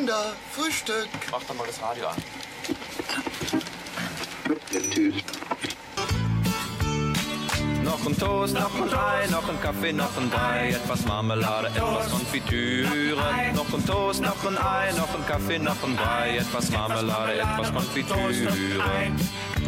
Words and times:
Kinder, 0.00 0.32
Frühstück. 0.52 1.08
Mach 1.30 1.42
doch 1.42 1.54
mal 1.54 1.66
das 1.66 1.82
Radio 1.82 2.06
an. 2.06 2.16
Noch 7.84 8.06
ein 8.06 8.18
Toast, 8.18 8.54
noch 8.54 8.74
ein 8.76 8.94
Ei, 8.94 9.26
noch 9.26 9.46
ein 9.46 9.60
Kaffee, 9.60 9.92
noch 9.92 10.16
ein 10.16 10.30
Brei, 10.30 10.70
etwas 10.70 11.04
Marmelade, 11.04 11.66
etwas 11.66 12.10
Konfitüre. 12.10 13.14
Noch 13.54 13.74
ein 13.74 13.86
Toast, 13.86 14.22
noch 14.22 14.42
ein 14.46 14.56
Ei, 14.56 14.92
noch 14.92 15.14
ein 15.14 15.26
Kaffee, 15.26 15.58
noch 15.58 15.82
ein 15.84 15.96
Brei, 15.96 16.38
etwas 16.38 16.70
Marmelade, 16.70 17.34
etwas 17.34 17.70
Konfitüre. 17.70 19.12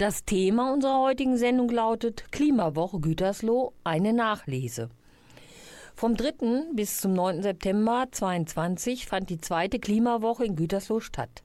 Das 0.00 0.24
Thema 0.24 0.72
unserer 0.72 1.02
heutigen 1.02 1.36
Sendung 1.36 1.68
lautet 1.68 2.32
Klimawoche 2.32 3.00
Gütersloh, 3.00 3.74
eine 3.84 4.14
Nachlese. 4.14 4.88
Vom 5.94 6.16
3. 6.16 6.72
bis 6.72 7.02
zum 7.02 7.12
9. 7.12 7.42
September 7.42 8.06
2022 8.10 9.04
fand 9.04 9.28
die 9.28 9.42
zweite 9.42 9.78
Klimawoche 9.78 10.46
in 10.46 10.56
Gütersloh 10.56 11.00
statt. 11.00 11.42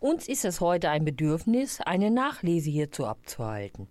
Uns 0.00 0.26
ist 0.26 0.44
es 0.44 0.60
heute 0.60 0.90
ein 0.90 1.04
Bedürfnis, 1.04 1.80
eine 1.80 2.10
Nachlese 2.10 2.70
hierzu 2.70 3.06
abzuhalten. 3.06 3.86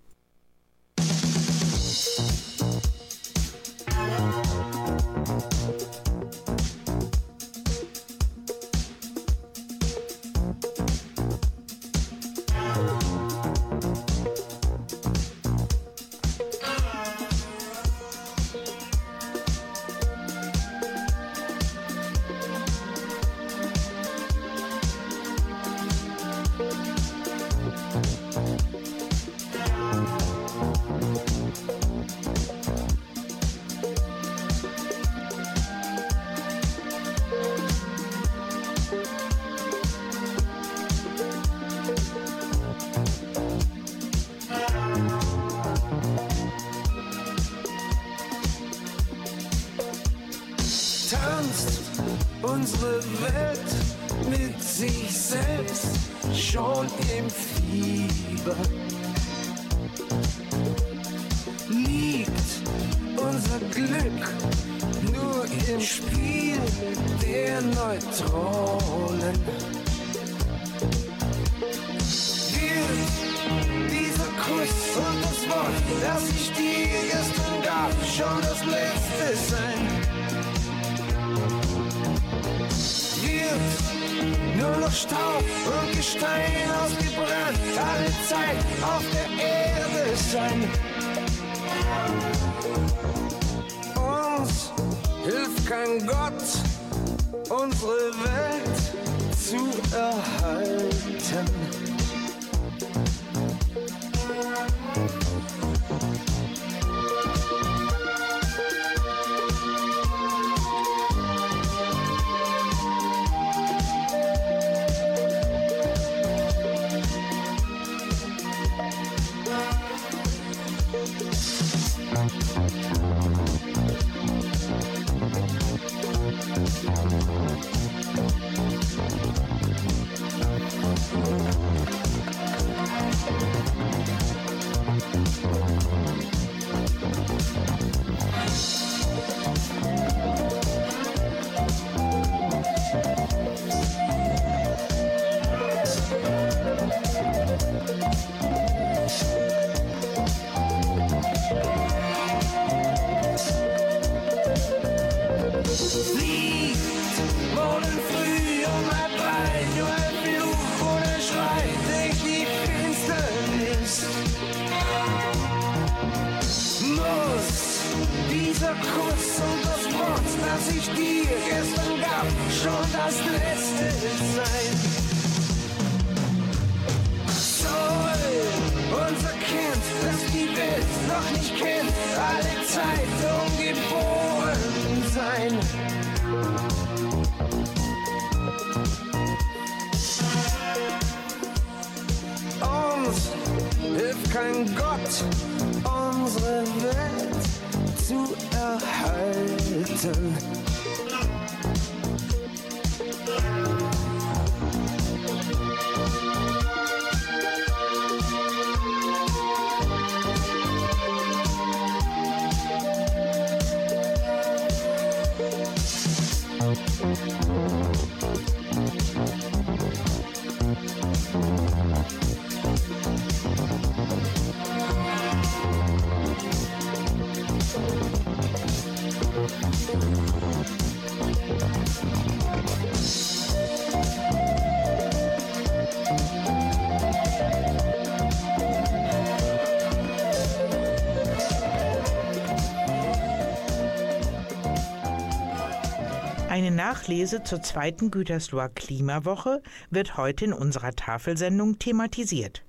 Nachlese 246.89 247.43
zur 247.43 247.61
zweiten 247.61 248.09
Gütersloher 248.09 248.69
Klimawoche 248.69 249.61
wird 249.91 250.17
heute 250.17 250.45
in 250.45 250.53
unserer 250.53 250.91
Tafelsendung 250.93 251.77
thematisiert. 251.77 252.63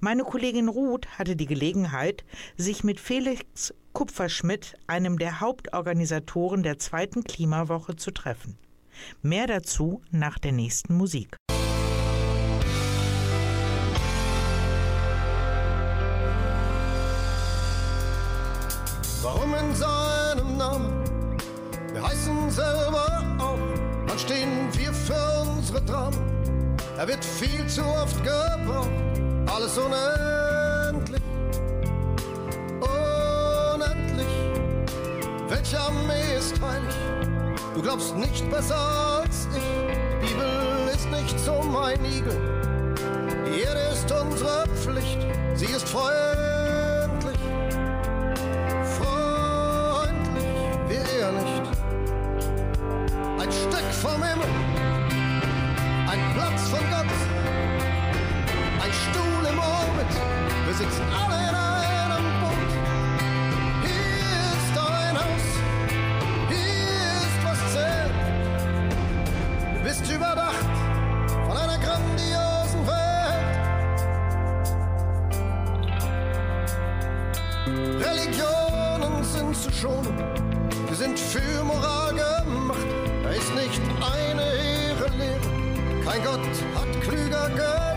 Meine 0.00 0.24
Kollegin 0.24 0.68
Ruth 0.68 1.06
hatte 1.16 1.36
die 1.36 1.46
Gelegenheit, 1.46 2.24
sich 2.56 2.82
mit 2.82 2.98
Felix 2.98 3.72
Kupferschmidt, 3.92 4.74
einem 4.88 5.16
der 5.16 5.38
Hauptorganisatoren 5.38 6.64
der 6.64 6.80
zweiten 6.80 7.22
Klimawoche, 7.22 7.94
zu 7.94 8.10
treffen. 8.10 8.58
Mehr 9.22 9.46
dazu 9.46 10.02
nach 10.10 10.40
der 10.40 10.50
nächsten 10.50 10.96
Musik. 10.96 11.36
Stehen 24.22 24.68
wir 24.72 24.92
für 24.92 25.50
unsere 25.50 25.80
Dramen. 25.82 26.76
Er 26.96 27.08
wird 27.08 27.24
viel 27.24 27.66
zu 27.66 27.82
oft 27.82 28.16
gebraucht, 28.22 28.90
alles 29.46 29.76
unendlich, 29.76 31.22
unendlich. 32.80 34.34
Welche 35.48 35.80
Armee 35.80 36.36
ist 36.38 36.54
heilig? 36.60 36.94
Du 37.74 37.82
glaubst 37.82 38.14
nicht 38.16 38.48
besser 38.50 38.76
als 39.22 39.48
ich. 39.56 39.62
Die 40.20 40.26
Bibel 40.26 40.88
ist 40.94 41.10
nicht 41.10 41.38
so 41.40 41.60
mein 41.62 42.04
Igel. 42.04 42.38
Die 43.46 43.60
Erde 43.62 43.80
ist 43.92 44.12
unsere 44.12 44.66
Pflicht, 44.76 45.18
sie 45.54 45.66
ist 45.66 45.88
freundlich, 45.88 46.81
Ein 53.52 53.58
Stück 53.58 53.92
vom 54.00 54.22
Himmel, 54.24 54.48
ein 56.08 56.20
Platz 56.32 56.70
von 56.70 56.80
Gott, 56.88 57.12
ein 58.82 58.90
Stuhl 58.90 59.44
im 59.46 59.58
Orbit, 59.58 60.14
wir 60.64 60.74
sitzen 60.74 61.04
alle 61.12 61.36
in 61.36 61.54
einem 61.54 62.40
Boot. 62.40 62.72
Hier 63.82 64.40
ist 64.54 64.74
ein 64.78 65.16
Haus, 65.18 65.46
hier 66.48 67.12
ist 67.20 67.40
was 67.44 67.60
zählt. 67.74 68.16
Du 69.74 69.80
bist 69.84 70.04
überdacht 70.10 70.74
von 71.46 71.56
einer 71.58 71.78
grandiosen 71.78 72.86
Welt. 72.86 73.50
Religionen 78.00 79.22
sind 79.22 79.54
zu 79.54 79.70
schonen, 79.70 80.16
wir 80.88 80.96
sind 80.96 81.18
für 81.18 81.62
Moral 81.64 82.14
gemacht. 82.14 83.01
Ist 83.36 83.54
nicht 83.54 83.80
eine 84.00 84.42
hehre 84.42 85.08
Lehre, 85.16 86.04
kein 86.04 86.22
Gott 86.22 86.40
hat 86.74 87.00
klüger 87.00 87.48
gedacht, 87.48 87.91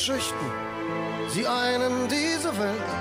Geschichten, 0.00 0.50
sie 1.28 1.46
einen 1.46 2.08
diese 2.08 2.58
Welt. 2.58 2.99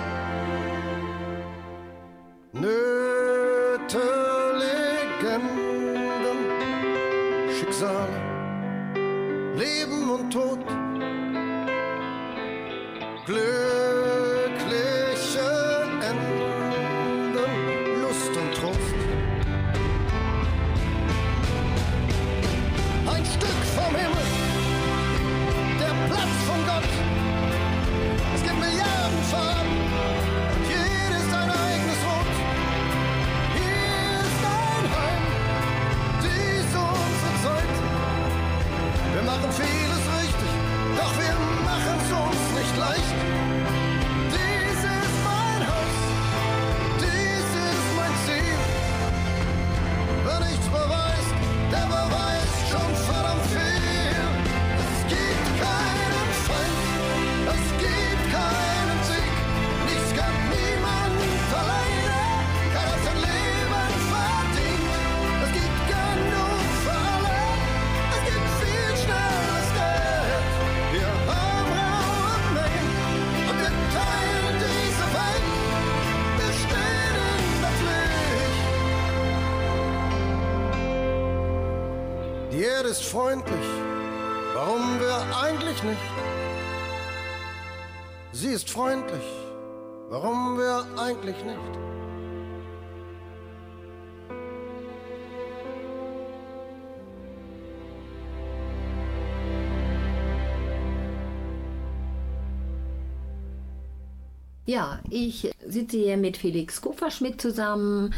Ja, 104.70 105.00
ich 105.10 105.50
sitze 105.68 105.98
hier 105.98 106.16
mit 106.16 106.38
Felix 106.38 106.80
Kupferschmidt 106.80 107.42
zusammen. 107.42 108.14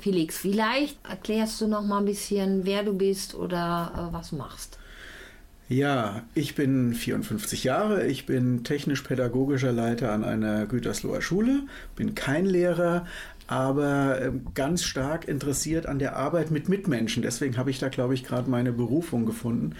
Felix, 0.00 0.38
vielleicht 0.38 0.96
erklärst 1.06 1.60
du 1.60 1.66
noch 1.66 1.82
mal 1.82 1.98
ein 1.98 2.06
bisschen, 2.06 2.64
wer 2.64 2.82
du 2.82 2.94
bist 2.94 3.34
oder 3.34 3.92
äh, 3.94 4.14
was 4.14 4.30
du 4.30 4.36
machst. 4.36 4.78
Ja, 5.68 6.22
ich 6.32 6.54
bin 6.54 6.94
54 6.94 7.62
Jahre, 7.62 8.06
ich 8.06 8.24
bin 8.24 8.64
technisch-pädagogischer 8.64 9.70
Leiter 9.70 10.12
an 10.12 10.24
einer 10.24 10.64
Gütersloher 10.64 11.20
Schule, 11.20 11.64
bin 11.94 12.14
kein 12.14 12.46
Lehrer, 12.46 13.06
aber 13.52 14.22
ähm, 14.22 14.46
ganz 14.54 14.82
stark 14.82 15.28
interessiert 15.28 15.84
an 15.84 15.98
der 15.98 16.16
Arbeit 16.16 16.50
mit 16.50 16.70
Mitmenschen. 16.70 17.22
Deswegen 17.22 17.58
habe 17.58 17.68
ich 17.68 17.78
da, 17.78 17.90
glaube 17.90 18.14
ich, 18.14 18.24
gerade 18.24 18.48
meine 18.48 18.72
Berufung 18.72 19.26
gefunden. 19.26 19.74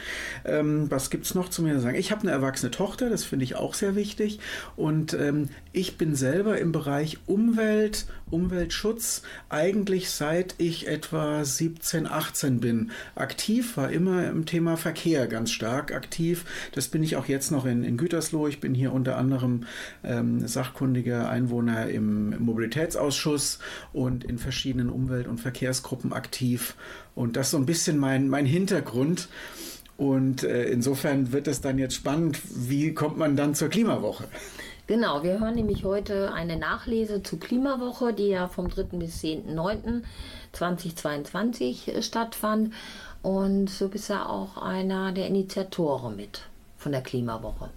Ähm, 0.44 0.90
was 0.90 1.08
gibt 1.08 1.24
es 1.24 1.34
noch 1.34 1.48
zu 1.48 1.62
mir 1.62 1.76
zu 1.76 1.80
sagen? 1.80 1.96
Ich 1.96 2.12
habe 2.12 2.20
eine 2.20 2.32
erwachsene 2.32 2.70
Tochter, 2.70 3.08
das 3.08 3.24
finde 3.24 3.44
ich 3.46 3.56
auch 3.56 3.72
sehr 3.72 3.96
wichtig. 3.96 4.40
Und 4.76 5.14
ähm, 5.14 5.48
ich 5.72 5.96
bin 5.96 6.14
selber 6.14 6.58
im 6.58 6.70
Bereich 6.70 7.18
Umwelt 7.24 8.06
Umweltschutz 8.32 9.22
eigentlich 9.50 10.10
seit 10.10 10.54
ich 10.58 10.88
etwa 10.88 11.44
17, 11.44 12.06
18 12.06 12.60
bin. 12.60 12.90
Aktiv 13.14 13.76
war 13.76 13.92
immer 13.92 14.28
im 14.28 14.46
Thema 14.46 14.76
Verkehr 14.76 15.26
ganz 15.26 15.50
stark 15.50 15.94
aktiv. 15.94 16.44
Das 16.74 16.88
bin 16.88 17.02
ich 17.02 17.16
auch 17.16 17.26
jetzt 17.26 17.50
noch 17.50 17.66
in, 17.66 17.84
in 17.84 17.98
Gütersloh. 17.98 18.48
Ich 18.48 18.60
bin 18.60 18.74
hier 18.74 18.92
unter 18.92 19.18
anderem 19.18 19.64
ähm, 20.02 20.46
sachkundiger 20.48 21.28
Einwohner 21.28 21.90
im 21.90 22.42
Mobilitätsausschuss 22.42 23.58
und 23.92 24.24
in 24.24 24.38
verschiedenen 24.38 24.90
Umwelt- 24.90 25.28
und 25.28 25.38
Verkehrsgruppen 25.38 26.12
aktiv. 26.12 26.74
Und 27.14 27.36
das 27.36 27.48
ist 27.48 27.52
so 27.52 27.58
ein 27.58 27.66
bisschen 27.66 27.98
mein, 27.98 28.28
mein 28.28 28.46
Hintergrund. 28.46 29.28
Und 29.96 30.42
äh, 30.42 30.64
insofern 30.64 31.32
wird 31.32 31.46
es 31.48 31.60
dann 31.60 31.78
jetzt 31.78 31.94
spannend, 31.94 32.40
wie 32.44 32.94
kommt 32.94 33.18
man 33.18 33.36
dann 33.36 33.54
zur 33.54 33.68
Klimawoche? 33.68 34.24
Genau, 34.88 35.22
wir 35.22 35.38
hören 35.38 35.54
nämlich 35.54 35.84
heute 35.84 36.34
eine 36.34 36.56
Nachlese 36.56 37.22
zur 37.22 37.38
Klimawoche, 37.38 38.12
die 38.12 38.26
ja 38.28 38.48
vom 38.48 38.68
3. 38.68 38.98
bis 38.98 39.22
10.09.2022 39.22 41.88
äh, 41.88 42.02
stattfand. 42.02 42.74
Und 43.22 43.80
du 43.80 43.88
bist 43.88 44.08
ja 44.08 44.26
auch 44.26 44.60
einer 44.60 45.12
der 45.12 45.28
Initiatoren 45.28 46.16
mit 46.16 46.42
von 46.76 46.90
der 46.90 47.02
Klimawoche. 47.02 47.70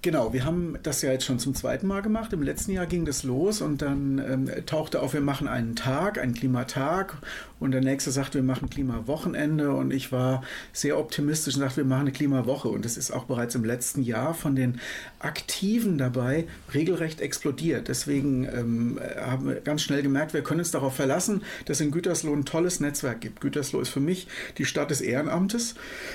Genau, 0.00 0.32
wir 0.32 0.44
haben 0.44 0.78
das 0.84 1.02
ja 1.02 1.10
jetzt 1.10 1.24
schon 1.24 1.40
zum 1.40 1.56
zweiten 1.56 1.88
Mal 1.88 2.02
gemacht. 2.02 2.32
Im 2.32 2.42
letzten 2.42 2.70
Jahr 2.70 2.86
ging 2.86 3.04
das 3.04 3.24
los 3.24 3.60
und 3.60 3.82
dann 3.82 4.18
ähm, 4.18 4.50
tauchte 4.64 5.02
auf, 5.02 5.12
wir 5.12 5.20
machen 5.20 5.48
einen 5.48 5.74
Tag, 5.74 6.18
einen 6.18 6.34
Klimatag 6.34 7.16
und 7.60 7.72
der 7.72 7.80
nächste 7.80 8.10
sagt, 8.10 8.34
wir 8.34 8.42
machen 8.42 8.70
Klimawochenende 8.70 9.72
und 9.72 9.92
ich 9.92 10.12
war 10.12 10.42
sehr 10.72 10.98
optimistisch 10.98 11.54
und 11.54 11.60
sagte, 11.60 11.78
wir 11.78 11.84
machen 11.84 12.02
eine 12.02 12.12
Klimawoche 12.12 12.68
und 12.68 12.86
es 12.86 12.96
ist 12.96 13.10
auch 13.10 13.24
bereits 13.24 13.54
im 13.54 13.64
letzten 13.64 14.02
Jahr 14.02 14.34
von 14.34 14.54
den 14.54 14.80
Aktiven 15.18 15.98
dabei 15.98 16.46
regelrecht 16.72 17.20
explodiert. 17.20 17.88
Deswegen 17.88 18.44
ähm, 18.44 19.00
haben 19.20 19.48
wir 19.48 19.56
ganz 19.56 19.82
schnell 19.82 20.02
gemerkt, 20.02 20.34
wir 20.34 20.42
können 20.42 20.60
uns 20.60 20.70
darauf 20.70 20.94
verlassen, 20.94 21.42
dass 21.64 21.78
es 21.78 21.86
in 21.86 21.90
Gütersloh 21.90 22.32
ein 22.32 22.44
tolles 22.44 22.80
Netzwerk 22.80 23.20
gibt. 23.20 23.40
Gütersloh 23.40 23.80
ist 23.80 23.88
für 23.88 24.00
mich 24.00 24.28
die 24.58 24.64
Stadt 24.64 24.90
des 24.90 25.00
Ehrenamtes. 25.00 25.74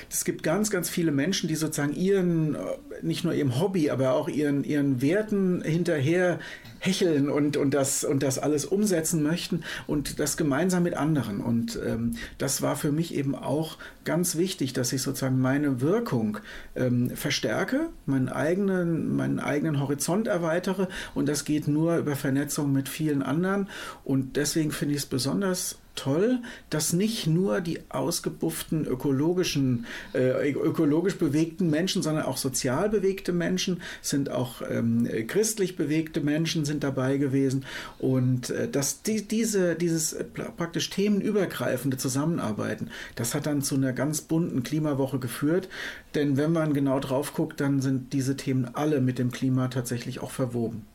Es 0.10 0.24
gibt 0.24 0.44
ganz, 0.44 0.70
ganz 0.70 0.90
viele 0.90 1.12
Menschen, 1.12 1.48
die 1.50 1.56
sozusagen 1.56 1.94
ihren, 1.94 2.56
nicht 3.02 3.24
nur 3.24 3.34
ihrem 3.34 3.60
Hobby, 3.60 3.90
aber 3.90 4.14
auch 4.14 4.30
ihren, 4.30 4.64
ihren 4.64 5.02
Werten 5.02 5.62
hinterher 5.62 6.40
hecheln 6.84 7.30
und, 7.30 7.56
und, 7.56 7.74
das, 7.74 8.04
und 8.04 8.24
das 8.24 8.40
alles 8.40 8.66
umsetzen 8.66 9.24
möchten 9.24 9.64
und 9.88 10.20
das 10.20 10.36
gemeinsam 10.36 10.84
mit 10.84 10.96
anderen. 10.96 11.40
Und 11.40 11.80
ähm, 11.86 12.16
das 12.38 12.62
war 12.62 12.76
für 12.76 12.92
mich 12.92 13.14
eben 13.16 13.36
auch 13.36 13.78
ganz 14.04 14.36
wichtig, 14.36 14.74
dass 14.74 14.92
ich 14.92 15.02
sozusagen 15.02 15.40
meine 15.40 15.80
Wirkung 15.80 16.40
ähm, 16.76 17.10
verstärke, 17.12 17.90
meinen 18.06 18.28
eigenen, 18.28 19.16
meinen 19.16 19.40
eigenen 19.40 19.80
Horizont 19.80 20.28
erweitere 20.28 20.88
und 21.16 21.30
das 21.30 21.46
geht 21.46 21.70
nur 21.70 21.98
über 21.98 22.18
Vernetzung 22.18 22.74
mit 22.74 22.90
vielen 22.90 23.24
anderen. 23.24 23.70
Und 24.04 24.36
deswegen 24.36 24.72
finde 24.72 24.96
ich 24.96 25.02
es 25.02 25.06
besonders 25.06 25.78
toll, 25.96 26.40
dass 26.70 26.94
nicht 26.94 27.28
nur 27.28 27.62
die 27.62 27.80
ausgebufften 27.90 28.86
ökologischen, 28.86 29.86
äh, 30.14 30.52
ökologisch 30.52 31.18
bewegten 31.18 31.70
Menschen, 31.70 32.02
sondern 32.02 32.26
auch 32.26 32.38
sozial 32.38 32.90
bewegte 32.90 33.32
Menschen, 33.32 33.82
sind 34.02 34.30
auch 34.30 34.62
ähm, 34.68 35.08
christlich 35.28 35.76
bewegte 35.76 36.22
Menschen 36.22 36.66
sind 36.66 36.84
dabei 36.84 37.18
gewesen 37.18 37.66
und 38.00 38.50
äh, 38.50 38.68
dass 38.68 39.04
die, 39.04 39.28
diese, 39.28 39.76
dieses 39.76 40.14
äh, 40.14 40.24
praktisch 40.24 40.90
themenübergreifende 40.90 41.98
Zusammenarbeiten, 41.98 42.90
das 43.16 43.36
hat 43.36 43.46
dann 43.46 43.62
zu 43.62 43.76
einer 43.76 43.94
ganz 43.94 44.22
bunten 44.22 44.64
Klimawoche 44.64 45.20
geführt, 45.20 45.70
denn 46.16 46.38
wenn 46.38 46.52
man 46.52 46.74
genau 46.74 47.00
drauf 47.00 47.34
guckt, 47.34 47.62
dann 47.62 47.82
sind 47.82 48.14
diese 48.14 48.36
Themen 48.36 48.70
alle 48.74 49.02
mit 49.02 49.20
dem 49.20 49.32
Klima 49.32 49.68
tatsächlich 49.68 50.20
auch 50.22 50.32
verwoben. 50.32 50.86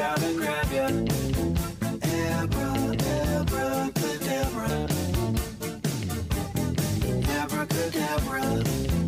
out 0.00 0.22
and 0.22 0.36
grab 0.38 0.72
ya. 0.72 0.86
Abra, 2.40 2.70
abra, 3.36 3.90
cadabra. 3.92 4.88
Abracadabra. 7.40 8.99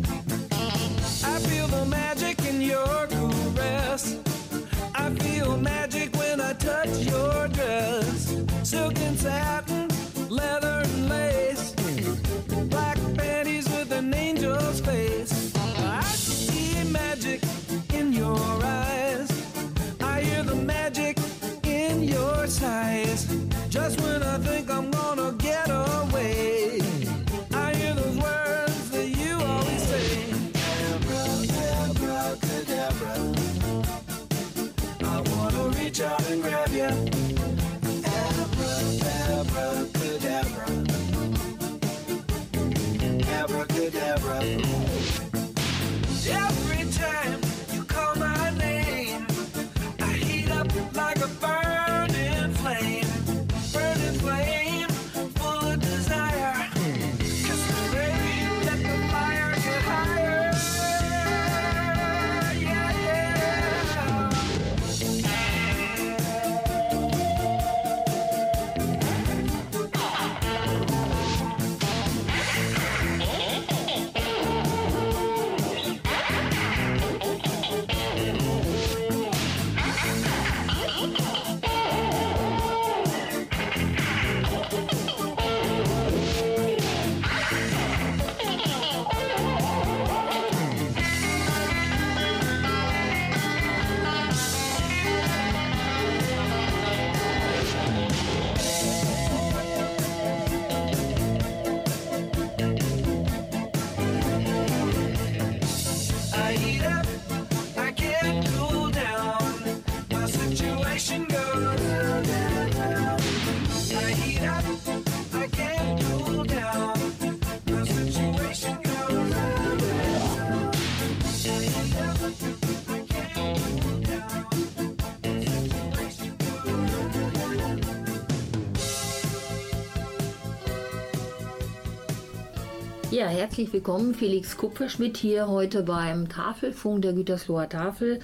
Herzlich 133.43 133.73
willkommen, 133.73 134.15
Felix 134.15 134.55
Kupferschmidt 134.55 135.17
hier 135.17 135.49
heute 135.49 135.83
beim 135.83 136.29
Tafelfunk 136.29 137.01
der 137.01 137.11
Gütersloher 137.11 137.67
Tafel. 137.67 138.21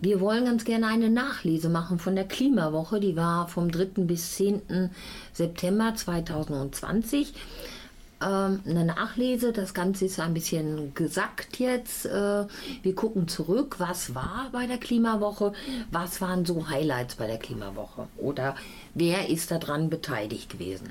Wir 0.00 0.20
wollen 0.20 0.44
ganz 0.44 0.64
gerne 0.64 0.86
eine 0.86 1.10
Nachlese 1.10 1.68
machen 1.68 1.98
von 1.98 2.14
der 2.14 2.28
Klimawoche. 2.28 3.00
Die 3.00 3.16
war 3.16 3.48
vom 3.48 3.72
3. 3.72 4.04
bis 4.04 4.36
10. 4.36 4.90
September 5.32 5.96
2020. 5.96 7.34
Ähm, 8.24 8.60
eine 8.64 8.84
Nachlese, 8.84 9.50
das 9.52 9.74
Ganze 9.74 10.04
ist 10.04 10.20
ein 10.20 10.32
bisschen 10.32 10.94
gesackt 10.94 11.58
jetzt. 11.58 12.06
Äh, 12.06 12.46
wir 12.82 12.94
gucken 12.94 13.26
zurück, 13.26 13.80
was 13.80 14.14
war 14.14 14.48
bei 14.52 14.68
der 14.68 14.78
Klimawoche, 14.78 15.54
was 15.90 16.20
waren 16.20 16.46
so 16.46 16.68
Highlights 16.68 17.16
bei 17.16 17.26
der 17.26 17.38
Klimawoche 17.38 18.06
oder 18.16 18.54
wer 18.94 19.28
ist 19.28 19.50
daran 19.50 19.90
beteiligt 19.90 20.50
gewesen. 20.50 20.90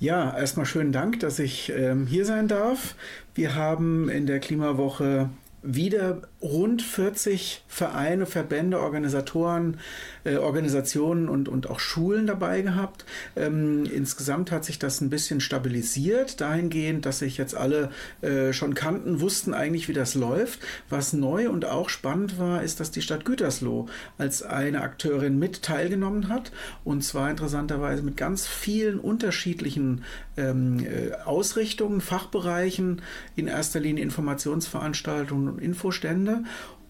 Ja, 0.00 0.34
erstmal 0.34 0.64
schönen 0.64 0.92
Dank, 0.92 1.20
dass 1.20 1.38
ich 1.38 1.70
ähm, 1.76 2.06
hier 2.06 2.24
sein 2.24 2.48
darf. 2.48 2.94
Wir 3.34 3.54
haben 3.54 4.08
in 4.08 4.24
der 4.24 4.40
Klimawoche 4.40 5.28
wieder 5.62 6.22
rund 6.42 6.80
40 6.82 7.64
Vereine, 7.68 8.24
Verbände, 8.26 8.80
Organisatoren, 8.80 9.78
äh, 10.24 10.36
Organisationen 10.36 11.28
und, 11.28 11.48
und 11.48 11.68
auch 11.68 11.80
Schulen 11.80 12.26
dabei 12.26 12.62
gehabt. 12.62 13.04
Ähm, 13.36 13.84
insgesamt 13.84 14.50
hat 14.50 14.64
sich 14.64 14.78
das 14.78 15.00
ein 15.00 15.10
bisschen 15.10 15.40
stabilisiert, 15.40 16.40
dahingehend, 16.40 17.04
dass 17.04 17.18
sich 17.18 17.36
jetzt 17.36 17.54
alle 17.54 17.90
äh, 18.22 18.52
schon 18.52 18.74
kannten, 18.74 19.20
wussten 19.20 19.52
eigentlich, 19.52 19.88
wie 19.88 19.92
das 19.92 20.14
läuft. 20.14 20.60
Was 20.88 21.12
neu 21.12 21.50
und 21.50 21.66
auch 21.66 21.90
spannend 21.90 22.38
war, 22.38 22.62
ist, 22.62 22.80
dass 22.80 22.90
die 22.90 23.02
Stadt 23.02 23.24
Gütersloh 23.24 23.86
als 24.16 24.42
eine 24.42 24.80
Akteurin 24.80 25.38
mit 25.38 25.62
teilgenommen 25.62 26.28
hat 26.28 26.52
und 26.84 27.04
zwar 27.04 27.30
interessanterweise 27.30 28.02
mit 28.02 28.16
ganz 28.16 28.46
vielen 28.46 28.98
unterschiedlichen 28.98 30.04
ähm, 30.36 30.84
äh, 30.84 31.12
Ausrichtungen, 31.24 32.00
Fachbereichen, 32.00 33.02
in 33.36 33.46
erster 33.46 33.80
Linie 33.80 34.02
Informationsveranstaltungen 34.04 35.48
und 35.48 35.58
Infostände. 35.58 36.29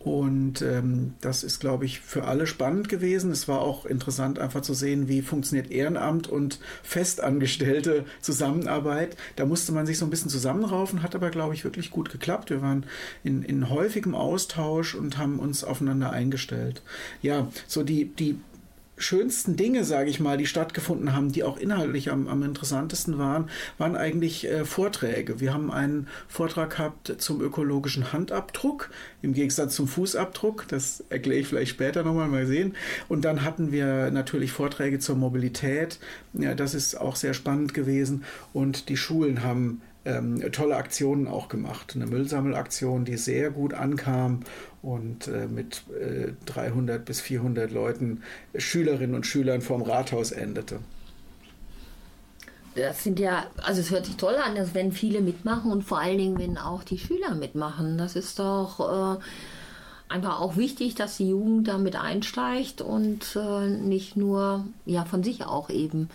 Und 0.01 0.63
ähm, 0.63 1.13
das 1.21 1.45
ist, 1.45 1.61
glaube 1.61 1.85
ich, 1.85 2.01
für 2.01 2.25
alle 2.25 2.47
spannend 2.47 2.89
gewesen. 2.89 3.31
Es 3.31 3.49
war 3.49 3.61
auch 3.61 3.85
interessant, 3.85 4.39
einfach 4.39 4.63
zu 4.63 4.73
sehen, 4.73 5.09
wie 5.09 5.21
funktioniert 5.21 5.71
Ehrenamt 5.71 6.27
und 6.27 6.59
festangestellte 6.83 8.07
Zusammenarbeit. 8.23 9.19
Da 9.37 9.45
musste 9.45 9.73
man 9.73 9.85
sich 9.85 9.99
so 9.99 10.07
ein 10.07 10.11
bisschen 10.11 10.31
zusammenraufen, 10.31 11.03
hat 11.03 11.15
aber, 11.15 11.29
glaube 11.29 11.53
ich, 11.53 11.65
wirklich 11.65 11.91
gut 11.91 12.11
geklappt. 12.11 12.49
Wir 12.49 12.63
waren 12.63 12.87
in, 13.25 13.43
in 13.43 13.69
häufigem 13.69 14.15
Austausch 14.15 14.95
und 14.95 15.19
haben 15.19 15.39
uns 15.39 15.65
aufeinander 15.65 16.11
eingestellt. 16.11 16.81
Ja, 17.21 17.49
so 17.67 17.83
die, 17.83 18.07
die 18.07 18.39
schönsten 19.01 19.57
Dinge, 19.57 19.85
sage 19.85 20.11
ich 20.11 20.21
mal, 20.21 20.37
die 20.37 20.47
stattgefunden 20.47 21.15
haben, 21.15 21.33
die 21.33 21.43
auch 21.43 21.59
inhaltlich 21.59 22.11
am, 22.11 22.29
am 22.29 22.43
interessantesten 22.43 23.19
waren, 23.19 23.51
waren 23.79 23.97
eigentlich 23.97 24.47
äh, 24.47 24.65
Vorträge. 24.65 25.41
Wir 25.41 25.53
haben 25.53 25.71
einen 25.71 26.07
Vortrag 26.29 26.71
gehabt 26.71 27.15
zum 27.19 27.41
ökologischen 27.41 28.13
Handabdruck, 28.13 28.91
im 29.23 29.33
Gegensatz 29.33 29.75
zum 29.75 29.89
Fußabdruck. 29.89 30.67
Das 30.69 31.05
erkläre 31.09 31.41
ich 31.41 31.49
vielleicht 31.49 31.71
später 31.71 32.03
nochmal 32.03 32.29
mal 32.29 32.47
sehen. 32.47 32.77
Und 33.09 33.25
dann 33.25 33.45
hatten 33.45 33.73
wir 33.73 34.11
natürlich 34.11 34.53
Vorträge 34.53 34.99
zur 34.99 35.17
Mobilität. 35.17 35.99
Ja, 36.35 36.55
das 36.55 36.75
ist 36.75 36.95
auch 36.95 37.17
sehr 37.17 37.35
spannend 37.35 37.75
gewesen. 37.75 38.25
Und 38.53 38.89
die 38.89 38.97
Schulen 38.97 39.43
haben 39.43 39.81
ähm, 40.05 40.41
tolle 40.53 40.77
Aktionen 40.77 41.29
auch 41.29 41.49
gemacht. 41.49 41.93
Eine 41.95 42.07
Müllsammelaktion, 42.07 43.05
die 43.05 43.17
sehr 43.17 43.51
gut 43.51 43.75
ankam 43.75 44.41
und 44.83 45.29
äh, 45.29 45.47
mit 45.47 45.83
äh, 46.01 46.33
300 46.47 47.05
bis 47.05 47.21
400 47.21 47.71
Leuten, 47.71 48.23
Schülerinnen 48.57 49.15
und 49.15 49.27
Schülern 49.27 49.61
vorm 49.61 49.83
Rathaus 49.83 50.33
endete. 50.33 50.81
Das 52.77 53.03
sind 53.03 53.19
ja, 53.19 53.47
also 53.63 53.81
es 53.81 53.91
hört 53.91 54.07
sich 54.07 54.17
toll 54.17 54.37
an, 54.37 54.55
dass 54.55 54.75
wenn 54.75 54.93
viele 54.93 55.21
mitmachen 55.21 55.73
und 55.73 55.83
vor 55.83 55.99
allen 55.99 56.19
Dingen, 56.19 56.39
wenn 56.39 56.57
auch 56.57 56.85
die 56.85 56.99
Schüler 56.99 57.35
mitmachen. 57.35 57.99
Das 57.99 58.15
ist 58.15 58.39
doch 58.39 59.19
äh, 59.19 59.21
einfach 60.09 60.41
auch 60.41 60.57
wichtig, 60.57 60.95
dass 60.95 61.17
die 61.17 61.29
Jugend 61.31 61.69
damit 61.69 61.97
einsteigt 61.97 62.81
und 62.81 63.37
äh, 63.37 63.69
nicht 63.69 64.17
nur 64.17 64.65
ja 64.87 65.05
von 65.05 65.23
sich 65.23 65.45
auch 65.45 65.69
eben 65.69 66.09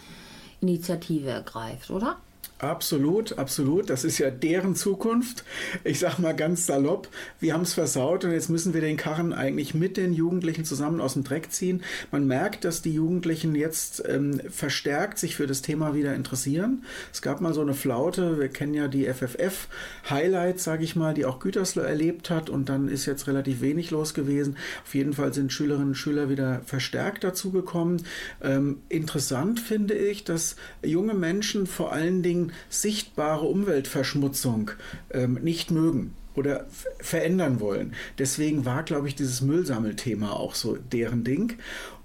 Initiative 0.61 1.29
ergreift, 1.29 1.91
oder? 1.91 2.17
Absolut, 2.59 3.37
absolut. 3.37 3.89
Das 3.89 4.05
ist 4.05 4.17
ja 4.17 4.31
deren 4.31 4.75
Zukunft. 4.75 5.43
Ich 5.83 5.99
sag 5.99 6.19
mal 6.19 6.33
ganz 6.33 6.65
salopp, 6.65 7.09
wir 7.41 7.53
haben 7.53 7.63
es 7.63 7.73
versaut 7.73 8.23
und 8.23 8.31
jetzt 8.31 8.49
müssen 8.49 8.73
wir 8.73 8.79
den 8.79 8.95
Karren 8.95 9.33
eigentlich 9.33 9.73
mit 9.73 9.97
den 9.97 10.13
Jugendlichen 10.13 10.63
zusammen 10.63 11.01
aus 11.01 11.13
dem 11.13 11.25
Dreck 11.25 11.51
ziehen. 11.51 11.83
Man 12.11 12.27
merkt, 12.27 12.63
dass 12.63 12.81
die 12.81 12.93
Jugendlichen 12.93 13.55
jetzt 13.55 14.01
ähm, 14.07 14.39
verstärkt 14.49 15.19
sich 15.19 15.35
für 15.35 15.47
das 15.47 15.63
Thema 15.63 15.95
wieder 15.95 16.15
interessieren. 16.15 16.85
Es 17.11 17.21
gab 17.21 17.41
mal 17.41 17.53
so 17.53 17.59
eine 17.59 17.73
Flaute, 17.73 18.39
wir 18.39 18.47
kennen 18.47 18.73
ja 18.73 18.87
die 18.87 19.05
FFF-Highlights, 19.05 20.63
sage 20.63 20.85
ich 20.85 20.95
mal, 20.95 21.13
die 21.13 21.25
auch 21.25 21.39
Gütersloh 21.39 21.81
erlebt 21.83 22.29
hat 22.29 22.49
und 22.49 22.69
dann 22.69 22.87
ist 22.87 23.05
jetzt 23.05 23.27
relativ 23.27 23.59
wenig 23.59 23.91
los 23.91 24.13
gewesen. 24.13 24.55
Auf 24.85 24.95
jeden 24.95 25.11
Fall 25.11 25.33
sind 25.33 25.51
Schülerinnen 25.51 25.89
und 25.89 25.95
Schüler 25.95 26.29
wieder 26.29 26.61
verstärkt 26.65 27.25
dazugekommen. 27.25 28.03
Ähm, 28.41 28.77
interessant 28.87 29.59
finde 29.59 29.93
ich, 29.93 30.23
dass 30.23 30.55
junge 30.81 31.15
Menschen 31.15 31.67
vor 31.67 31.91
allen 31.91 32.23
Dingen 32.23 32.44
sichtbare 32.69 33.45
Umweltverschmutzung 33.45 34.71
ähm, 35.11 35.35
nicht 35.35 35.71
mögen 35.71 36.13
oder 36.35 36.65
verändern 36.99 37.59
wollen. 37.59 37.93
Deswegen 38.19 38.65
war, 38.65 38.83
glaube 38.83 39.07
ich, 39.07 39.15
dieses 39.15 39.41
Müllsammelthema 39.41 40.31
auch 40.31 40.55
so 40.55 40.75
deren 40.75 41.23
Ding. 41.23 41.57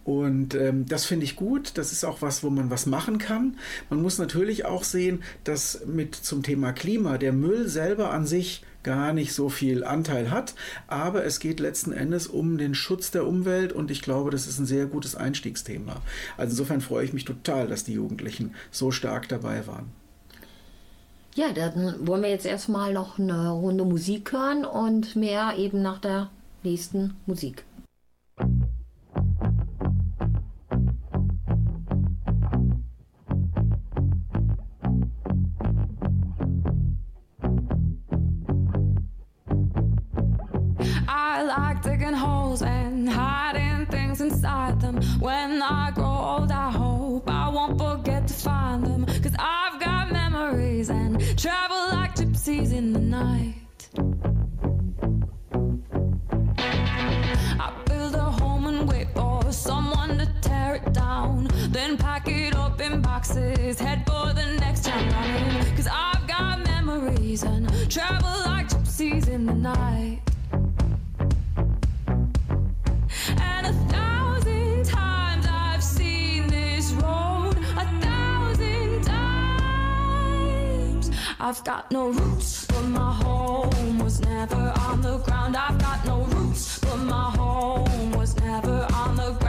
Und 0.04 0.54
ähm, 0.54 0.86
das 0.86 1.04
finde 1.04 1.24
ich 1.24 1.36
gut. 1.36 1.72
Das 1.76 1.92
ist 1.92 2.04
auch 2.04 2.22
was, 2.22 2.42
wo 2.42 2.50
man 2.50 2.70
was 2.70 2.86
machen 2.86 3.18
kann. 3.18 3.56
Man 3.90 4.00
muss 4.00 4.18
natürlich 4.18 4.64
auch 4.64 4.84
sehen, 4.84 5.22
dass 5.44 5.84
mit 5.86 6.14
zum 6.14 6.42
Thema 6.42 6.72
Klima 6.72 7.18
der 7.18 7.32
Müll 7.32 7.68
selber 7.68 8.10
an 8.10 8.26
sich 8.26 8.62
gar 8.82 9.12
nicht 9.12 9.34
so 9.34 9.50
viel 9.50 9.84
Anteil 9.84 10.30
hat. 10.30 10.54
Aber 10.86 11.24
es 11.24 11.38
geht 11.38 11.60
letzten 11.60 11.92
Endes 11.92 12.26
um 12.26 12.56
den 12.56 12.74
Schutz 12.74 13.10
der 13.10 13.26
Umwelt 13.26 13.72
und 13.72 13.90
ich 13.90 14.00
glaube, 14.00 14.30
das 14.30 14.46
ist 14.46 14.58
ein 14.58 14.66
sehr 14.66 14.86
gutes 14.86 15.14
Einstiegsthema. 15.14 16.00
Also 16.38 16.52
insofern 16.52 16.80
freue 16.80 17.04
ich 17.04 17.12
mich 17.12 17.26
total, 17.26 17.68
dass 17.68 17.84
die 17.84 17.94
Jugendlichen 17.94 18.54
so 18.70 18.90
stark 18.90 19.28
dabei 19.28 19.66
waren. 19.66 19.99
Ja, 21.34 21.52
dann 21.52 22.06
wollen 22.06 22.22
wir 22.22 22.30
jetzt 22.30 22.46
erstmal 22.46 22.92
noch 22.92 23.18
eine 23.18 23.50
Runde 23.50 23.84
Musik 23.84 24.32
hören 24.32 24.64
und 24.64 25.14
mehr 25.14 25.54
eben 25.56 25.80
nach 25.80 25.98
der 25.98 26.30
nächsten 26.62 27.16
Musik. 27.26 27.64
Travel 51.40 51.88
like 51.96 52.14
gypsies 52.16 52.70
in 52.70 52.92
the 52.92 52.98
night. 52.98 53.54
I 57.58 57.72
build 57.86 58.14
a 58.14 58.24
home 58.24 58.66
and 58.66 58.86
wait 58.86 59.08
for 59.14 59.50
someone 59.50 60.18
to 60.18 60.26
tear 60.42 60.74
it 60.74 60.92
down. 60.92 61.48
Then 61.70 61.96
pack 61.96 62.28
it 62.28 62.54
up 62.54 62.78
in 62.82 63.00
boxes, 63.00 63.78
head 63.78 64.04
for 64.06 64.34
the 64.34 64.58
next 64.60 64.84
town. 64.84 65.10
Cause 65.76 65.88
I've 65.90 66.26
got 66.28 66.62
memories 66.66 67.42
and 67.42 67.70
travel 67.90 68.38
like 68.44 68.68
gypsies 68.68 69.26
in 69.28 69.46
the 69.46 69.54
night. 69.54 70.29
I've 81.50 81.64
got 81.64 81.90
no 81.90 82.10
roots, 82.10 82.64
but 82.66 82.82
my 82.82 83.12
home 83.12 83.98
was 83.98 84.20
never 84.20 84.72
on 84.86 85.02
the 85.02 85.18
ground. 85.18 85.56
I've 85.56 85.76
got 85.80 86.06
no 86.06 86.22
roots, 86.22 86.78
but 86.78 86.98
my 86.98 87.32
home 87.32 88.12
was 88.12 88.36
never 88.36 88.86
on 88.92 89.16
the 89.16 89.32
ground. 89.32 89.39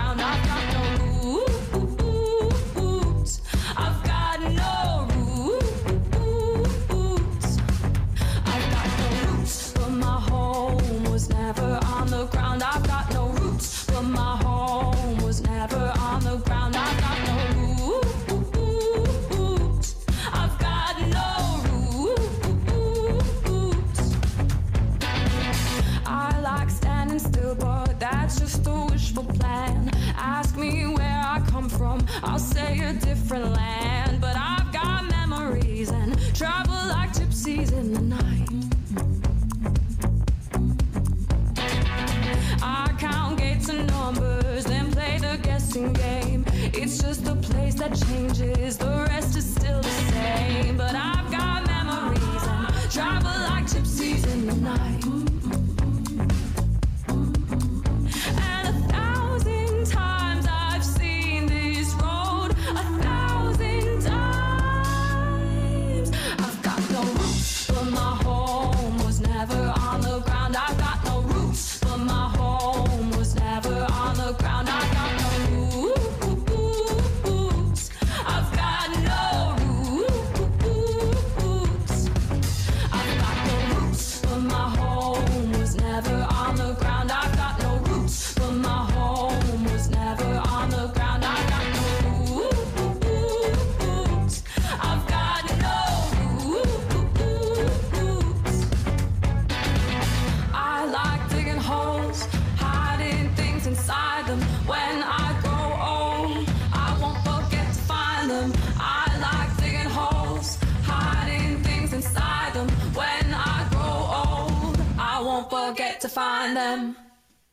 Find 116.12 116.58
them. 116.58 116.98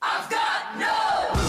I've 0.02 0.28
got 0.28 0.78
no 0.78 1.47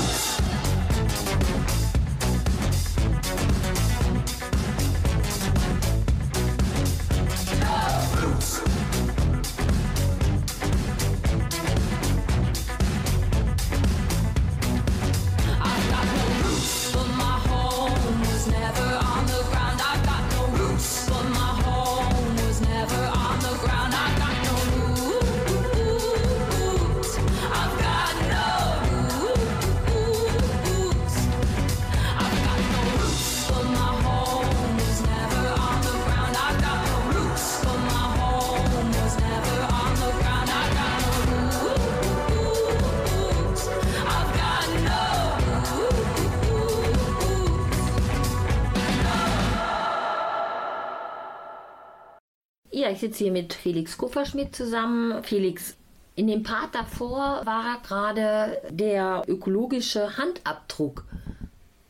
Ja, 52.80 52.90
ich 52.90 53.02
sitze 53.02 53.26
hier 53.26 53.34
mit 53.34 53.54
Felix 53.54 53.98
Kupferschmidt 53.98 54.56
zusammen. 54.56 55.22
Felix, 55.26 55.76
in 56.16 56.28
dem 56.28 56.44
Part 56.44 56.74
davor 56.74 57.42
war 57.44 57.82
gerade 57.86 58.62
der 58.70 59.24
ökologische 59.28 60.18
Handabdruck 60.18 61.04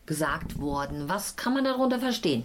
gesagt 0.07 0.59
worden. 0.59 1.07
Was 1.07 1.35
kann 1.35 1.53
man 1.53 1.63
darunter 1.63 1.99
verstehen? 1.99 2.43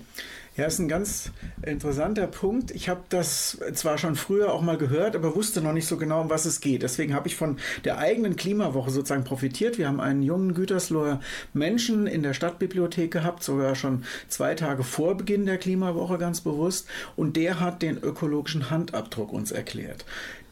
Ja, 0.56 0.66
ist 0.66 0.78
ein 0.78 0.86
ganz 0.86 1.32
interessanter 1.66 2.28
Punkt. 2.28 2.70
Ich 2.70 2.88
habe 2.88 3.00
das 3.08 3.58
zwar 3.72 3.98
schon 3.98 4.14
früher 4.14 4.52
auch 4.52 4.62
mal 4.62 4.78
gehört, 4.78 5.16
aber 5.16 5.34
wusste 5.34 5.60
noch 5.60 5.72
nicht 5.72 5.88
so 5.88 5.96
genau, 5.96 6.20
um 6.20 6.30
was 6.30 6.44
es 6.44 6.60
geht. 6.60 6.84
Deswegen 6.84 7.12
habe 7.12 7.26
ich 7.26 7.34
von 7.34 7.56
der 7.84 7.98
eigenen 7.98 8.36
Klimawoche 8.36 8.92
sozusagen 8.92 9.24
profitiert. 9.24 9.78
Wir 9.78 9.88
haben 9.88 9.98
einen 9.98 10.22
jungen 10.22 10.54
Gütersloher 10.54 11.20
Menschen 11.54 12.06
in 12.06 12.22
der 12.22 12.34
Stadtbibliothek 12.34 13.10
gehabt, 13.10 13.42
sogar 13.42 13.74
schon 13.74 14.04
zwei 14.28 14.54
Tage 14.54 14.84
vor 14.84 15.16
Beginn 15.16 15.44
der 15.44 15.58
Klimawoche 15.58 16.18
ganz 16.18 16.40
bewusst. 16.40 16.86
Und 17.16 17.34
der 17.34 17.58
hat 17.58 17.82
den 17.82 17.98
ökologischen 17.98 18.70
Handabdruck 18.70 19.32
uns 19.32 19.50
erklärt. 19.50 20.04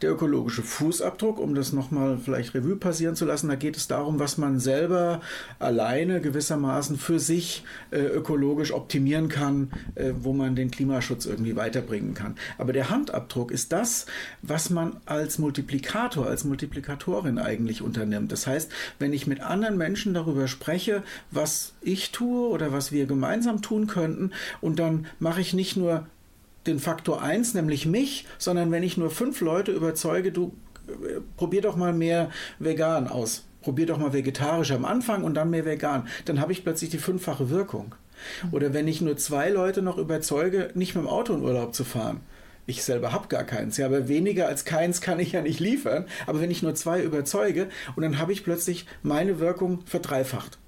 Der 0.03 0.11
ökologische 0.11 0.63
Fußabdruck, 0.65 1.39
um 1.39 1.55
das 1.55 1.73
nochmal 1.73 2.19
vielleicht 2.19 2.55
Revue 2.55 2.75
passieren 2.75 3.15
zu 3.15 3.25
lassen, 3.25 3.47
da 3.47 3.55
geht 3.55 3.77
es 3.77 3.87
darum, 3.87 4.19
was 4.19 4.37
man 4.37 4.59
selber 4.59 5.21
alleine 5.61 6.21
gewissermaßen 6.21 6.99
für 6.99 7.21
sich 7.21 7.63
äh, 7.93 8.01
ökologisch 8.01 8.73
optimieren 8.73 9.29
kann, 9.29 9.71
äh, 9.95 10.11
wo 10.21 10.33
man 10.33 10.57
den 10.57 10.73
Klimaschutz 10.73 11.25
irgendwie 11.27 11.55
weiterbringen 11.55 12.15
kann. 12.15 12.35
Aber 12.59 12.73
der 12.73 12.91
Handabdruck 12.91 13.53
ist 13.53 13.71
das, 13.71 14.07
was 14.43 14.71
man 14.71 14.97
als 15.07 15.39
Multiplikator, 15.39 16.27
als 16.27 16.43
Multiplikatorin 16.43 17.39
eigentlich 17.39 17.81
unternimmt. 17.81 18.33
Das 18.33 18.49
heißt, 18.49 18.73
wenn 18.99 19.13
ich 19.13 19.29
mit 19.29 19.41
anderen 19.41 19.79
Menschen 19.79 20.15
darüber 20.15 20.49
spreche, 20.49 21.05
was 21.31 21.75
ich 21.81 22.11
tue 22.11 22.49
oder 22.49 22.73
was 22.73 22.91
wir 22.91 23.07
gemeinsam 23.07 23.63
tun 23.63 23.87
könnten, 23.87 24.33
und 24.61 24.81
dann 24.81 25.07
mache 25.21 25.41
ich 25.41 25.55
nicht 25.55 25.77
nur 25.77 26.07
den 26.67 26.79
Faktor 26.79 27.23
1, 27.23 27.55
nämlich 27.55 27.87
mich, 27.87 28.27
sondern 28.39 28.71
wenn 28.71 28.83
ich 28.83 28.97
nur 28.97 29.11
fünf 29.11 29.41
Leute 29.41 29.73
überzeuge, 29.73 30.33
du 30.33 30.53
äh, 30.89 31.21
probier 31.37 31.63
doch 31.63 31.77
mal 31.77 31.93
mehr 31.93 32.31
vegan 32.59 33.09
aus. 33.09 33.45
Probier 33.61 33.87
doch 33.87 33.99
mal 33.99 34.13
vegetarisch 34.13 34.73
am 34.73 34.85
Anfang 34.85 35.23
und 35.25 35.35
dann 35.35 35.51
mehr 35.51 35.65
vegan. 35.65 36.09
Dann 36.25 36.41
habe 36.41 36.53
ich 36.53 36.65
plötzlich 36.65 36.91
die 36.91 36.99
fünffache 36.99 37.51
Wirkung. 37.51 37.95
Oder 38.51 38.73
wenn 38.73 38.89
ich 38.89 39.01
nur 39.01 39.17
zwei 39.17 39.51
Leute 39.51 39.83
noch 39.83 39.99
überzeuge, 39.99 40.71
nicht 40.75 40.95
mit 40.95 41.05
dem 41.05 41.09
Auto 41.09 41.35
in 41.35 41.43
Urlaub 41.43 41.75
zu 41.75 41.85
fahren. 41.85 42.21
Ich 42.65 42.85
selber 42.85 43.13
habe 43.13 43.27
gar 43.27 43.43
keins, 43.43 43.77
ja, 43.77 43.87
aber 43.87 44.07
weniger 44.07 44.47
als 44.47 44.65
keins 44.65 45.01
kann 45.01 45.19
ich 45.19 45.33
ja 45.33 45.43
nicht 45.43 45.59
liefern. 45.59 46.07
Aber 46.27 46.41
wenn 46.41 46.51
ich 46.51 46.63
nur 46.63 46.77
zwei 46.77 47.03
überzeuge, 47.03 47.69
und 47.97 48.03
dann 48.03 48.19
habe 48.19 48.33
ich 48.33 48.45
plötzlich 48.45 48.87
meine 49.03 49.41
Wirkung 49.41 49.81
verdreifacht. 49.85 50.59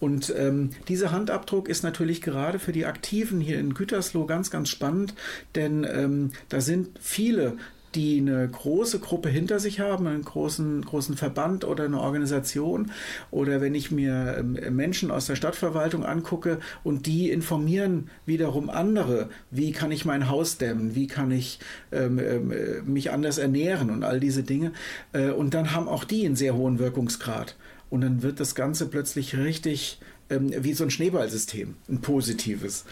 Und 0.00 0.34
ähm, 0.36 0.70
dieser 0.88 1.12
Handabdruck 1.12 1.68
ist 1.68 1.82
natürlich 1.82 2.22
gerade 2.22 2.58
für 2.58 2.72
die 2.72 2.86
Aktiven 2.86 3.40
hier 3.40 3.58
in 3.58 3.74
Gütersloh 3.74 4.26
ganz, 4.26 4.50
ganz 4.50 4.68
spannend, 4.68 5.14
denn 5.54 5.84
ähm, 5.84 6.32
da 6.48 6.60
sind 6.60 6.98
viele 7.00 7.56
die 7.94 8.18
eine 8.18 8.48
große 8.48 8.98
Gruppe 8.98 9.28
hinter 9.28 9.60
sich 9.60 9.80
haben, 9.80 10.06
einen 10.06 10.24
großen, 10.24 10.84
großen 10.84 11.16
Verband 11.16 11.64
oder 11.64 11.84
eine 11.84 12.00
Organisation. 12.00 12.90
Oder 13.30 13.60
wenn 13.60 13.74
ich 13.74 13.90
mir 13.90 14.36
ähm, 14.38 14.58
Menschen 14.74 15.10
aus 15.10 15.26
der 15.26 15.36
Stadtverwaltung 15.36 16.04
angucke 16.04 16.58
und 16.82 17.06
die 17.06 17.30
informieren 17.30 18.10
wiederum 18.26 18.68
andere, 18.70 19.30
wie 19.50 19.72
kann 19.72 19.92
ich 19.92 20.04
mein 20.04 20.28
Haus 20.28 20.58
dämmen, 20.58 20.94
wie 20.94 21.06
kann 21.06 21.30
ich 21.30 21.58
ähm, 21.92 22.18
ähm, 22.18 22.52
mich 22.84 23.10
anders 23.10 23.38
ernähren 23.38 23.90
und 23.90 24.04
all 24.04 24.20
diese 24.20 24.42
Dinge. 24.42 24.72
Äh, 25.12 25.30
und 25.30 25.54
dann 25.54 25.72
haben 25.72 25.88
auch 25.88 26.04
die 26.04 26.26
einen 26.26 26.36
sehr 26.36 26.56
hohen 26.56 26.78
Wirkungsgrad. 26.78 27.56
Und 27.90 28.00
dann 28.00 28.22
wird 28.22 28.40
das 28.40 28.54
Ganze 28.54 28.86
plötzlich 28.86 29.36
richtig 29.36 30.00
ähm, 30.30 30.52
wie 30.56 30.74
so 30.74 30.84
ein 30.84 30.90
Schneeballsystem, 30.90 31.76
ein 31.88 32.00
positives. 32.00 32.84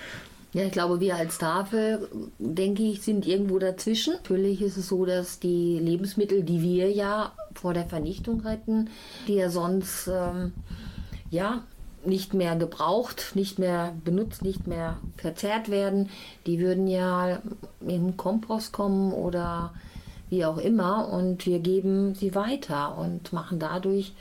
Ja, 0.52 0.64
ich 0.64 0.72
glaube, 0.72 1.00
wir 1.00 1.16
als 1.16 1.38
Tafel, 1.38 2.08
denke 2.38 2.82
ich, 2.82 3.00
sind 3.02 3.26
irgendwo 3.26 3.58
dazwischen. 3.58 4.14
Natürlich 4.14 4.60
ist 4.60 4.76
es 4.76 4.88
so, 4.88 5.06
dass 5.06 5.38
die 5.38 5.78
Lebensmittel, 5.78 6.42
die 6.42 6.60
wir 6.60 6.90
ja 6.90 7.32
vor 7.54 7.72
der 7.72 7.86
Vernichtung 7.86 8.40
retten, 8.40 8.90
die 9.28 9.34
ja 9.34 9.48
sonst 9.48 10.08
ähm, 10.12 10.52
ja 11.30 11.62
nicht 12.04 12.34
mehr 12.34 12.56
gebraucht, 12.56 13.32
nicht 13.34 13.58
mehr 13.58 13.94
benutzt, 14.04 14.42
nicht 14.42 14.66
mehr 14.66 14.98
verzehrt 15.16 15.70
werden, 15.70 16.10
die 16.46 16.58
würden 16.58 16.86
ja 16.86 17.40
in 17.80 18.16
Kompost 18.16 18.72
kommen 18.72 19.12
oder 19.12 19.72
wie 20.28 20.44
auch 20.44 20.58
immer 20.58 21.08
und 21.08 21.46
wir 21.46 21.60
geben 21.60 22.14
sie 22.14 22.34
weiter 22.34 22.98
und 22.98 23.32
machen 23.32 23.58
dadurch 23.58 24.12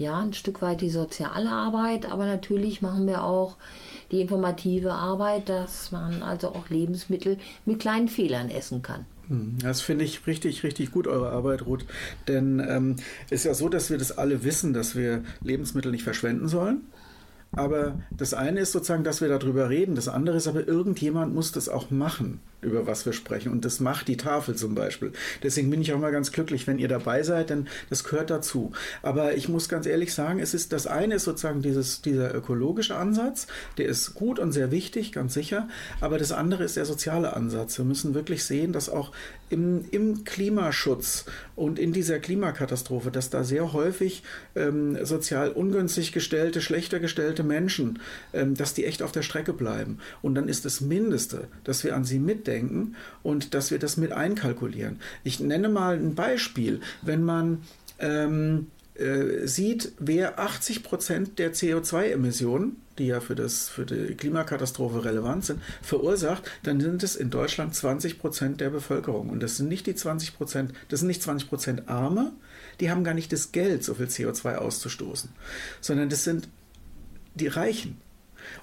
ja 0.00 0.18
ein 0.18 0.32
Stück 0.32 0.62
weit 0.62 0.80
die 0.80 0.90
soziale 0.90 1.50
Arbeit, 1.50 2.10
aber 2.10 2.26
natürlich 2.26 2.82
machen 2.82 3.06
wir 3.06 3.22
auch 3.22 3.56
die 4.10 4.20
informative 4.20 4.92
Arbeit, 4.92 5.48
dass 5.48 5.92
man 5.92 6.22
also 6.22 6.48
auch 6.48 6.68
Lebensmittel 6.68 7.38
mit 7.64 7.78
kleinen 7.78 8.08
Fehlern 8.08 8.50
essen 8.50 8.82
kann. 8.82 9.06
Das 9.62 9.80
finde 9.80 10.04
ich 10.04 10.26
richtig, 10.26 10.64
richtig 10.64 10.90
gut, 10.90 11.06
eure 11.06 11.30
Arbeit, 11.30 11.64
Ruth. 11.64 11.84
Denn 12.26 12.58
ähm, 12.58 12.96
es 13.26 13.40
ist 13.40 13.44
ja 13.44 13.54
so, 13.54 13.68
dass 13.68 13.88
wir 13.88 13.96
das 13.96 14.18
alle 14.18 14.42
wissen, 14.42 14.72
dass 14.72 14.96
wir 14.96 15.22
Lebensmittel 15.40 15.92
nicht 15.92 16.02
verschwenden 16.02 16.48
sollen. 16.48 16.80
Aber 17.52 18.00
das 18.10 18.34
eine 18.34 18.60
ist 18.60 18.72
sozusagen, 18.72 19.04
dass 19.04 19.20
wir 19.20 19.28
darüber 19.28 19.70
reden. 19.70 19.94
Das 19.94 20.08
andere 20.08 20.36
ist 20.36 20.48
aber, 20.48 20.66
irgendjemand 20.66 21.32
muss 21.32 21.52
das 21.52 21.68
auch 21.68 21.90
machen, 21.90 22.40
über 22.62 22.86
was 22.86 23.06
wir 23.06 23.12
sprechen. 23.12 23.52
Und 23.52 23.64
das 23.64 23.80
macht 23.80 24.08
die 24.08 24.16
Tafel 24.16 24.54
zum 24.54 24.74
Beispiel. 24.74 25.12
Deswegen 25.42 25.70
bin 25.70 25.80
ich 25.80 25.92
auch 25.92 25.98
mal 25.98 26.12
ganz 26.12 26.32
glücklich, 26.32 26.66
wenn 26.66 26.78
ihr 26.78 26.88
dabei 26.88 27.22
seid, 27.22 27.50
denn 27.50 27.68
das 27.88 28.04
gehört 28.04 28.30
dazu. 28.30 28.72
Aber 29.02 29.34
ich 29.34 29.48
muss 29.48 29.68
ganz 29.68 29.86
ehrlich 29.86 30.12
sagen, 30.14 30.40
es 30.40 30.54
ist, 30.54 30.72
das 30.72 30.86
eine 30.86 31.16
ist 31.16 31.24
sozusagen 31.24 31.62
dieses, 31.62 32.02
dieser 32.02 32.34
ökologische 32.34 32.96
Ansatz. 32.96 33.46
Der 33.78 33.86
ist 33.86 34.14
gut 34.14 34.38
und 34.38 34.52
sehr 34.52 34.70
wichtig, 34.70 35.12
ganz 35.12 35.34
sicher. 35.34 35.68
Aber 36.00 36.18
das 36.18 36.32
andere 36.32 36.64
ist 36.64 36.76
der 36.76 36.84
soziale 36.84 37.34
Ansatz. 37.34 37.78
Wir 37.78 37.84
müssen 37.84 38.14
wirklich 38.14 38.44
sehen, 38.44 38.72
dass 38.72 38.88
auch 38.88 39.12
im, 39.48 39.84
im 39.90 40.24
Klimaschutz 40.24 41.24
und 41.56 41.78
in 41.78 41.92
dieser 41.92 42.18
Klimakatastrophe, 42.18 43.10
dass 43.10 43.30
da 43.30 43.42
sehr 43.42 43.72
häufig 43.72 44.22
ähm, 44.54 45.04
sozial 45.04 45.50
ungünstig 45.50 46.12
gestellte, 46.12 46.60
schlechter 46.60 47.00
gestellte 47.00 47.42
Menschen, 47.42 48.00
ähm, 48.32 48.54
dass 48.54 48.74
die 48.74 48.84
echt 48.84 49.02
auf 49.02 49.12
der 49.12 49.22
Strecke 49.22 49.52
bleiben. 49.52 49.98
Und 50.22 50.34
dann 50.34 50.48
ist 50.48 50.64
das 50.64 50.80
Mindeste, 50.80 51.48
dass 51.64 51.84
wir 51.84 51.96
an 51.96 52.04
sie 52.04 52.18
mitdenken 52.18 52.49
und 53.22 53.54
dass 53.54 53.70
wir 53.70 53.78
das 53.78 53.96
mit 53.96 54.12
einkalkulieren. 54.12 55.00
Ich 55.24 55.40
nenne 55.40 55.68
mal 55.68 55.96
ein 55.96 56.14
Beispiel. 56.14 56.80
Wenn 57.02 57.24
man 57.24 57.62
ähm, 57.98 58.66
äh, 58.94 59.46
sieht, 59.46 59.92
wer 59.98 60.38
80 60.38 60.82
Prozent 60.82 61.38
der 61.38 61.54
CO2-Emissionen, 61.54 62.76
die 62.98 63.06
ja 63.06 63.20
für, 63.20 63.34
das, 63.34 63.68
für 63.68 63.86
die 63.86 64.14
Klimakatastrophe 64.14 65.04
relevant 65.04 65.46
sind, 65.46 65.62
verursacht, 65.80 66.42
dann 66.64 66.80
sind 66.80 67.02
es 67.02 67.16
in 67.16 67.30
Deutschland 67.30 67.74
20 67.74 68.18
Prozent 68.18 68.60
der 68.60 68.68
Bevölkerung. 68.68 69.30
Und 69.30 69.42
das 69.42 69.56
sind 69.56 69.68
nicht 69.68 69.86
die 69.86 69.94
20 69.94 70.36
Prozent, 70.36 70.74
das 70.88 71.00
sind 71.00 71.06
nicht 71.06 71.22
20 71.22 71.48
Prozent 71.48 71.88
Arme, 71.88 72.32
die 72.80 72.90
haben 72.90 73.04
gar 73.04 73.14
nicht 73.14 73.32
das 73.32 73.52
Geld, 73.52 73.84
so 73.84 73.94
viel 73.94 74.06
CO2 74.06 74.56
auszustoßen, 74.56 75.30
sondern 75.80 76.10
das 76.10 76.24
sind 76.24 76.48
die 77.34 77.48
Reichen. 77.48 77.98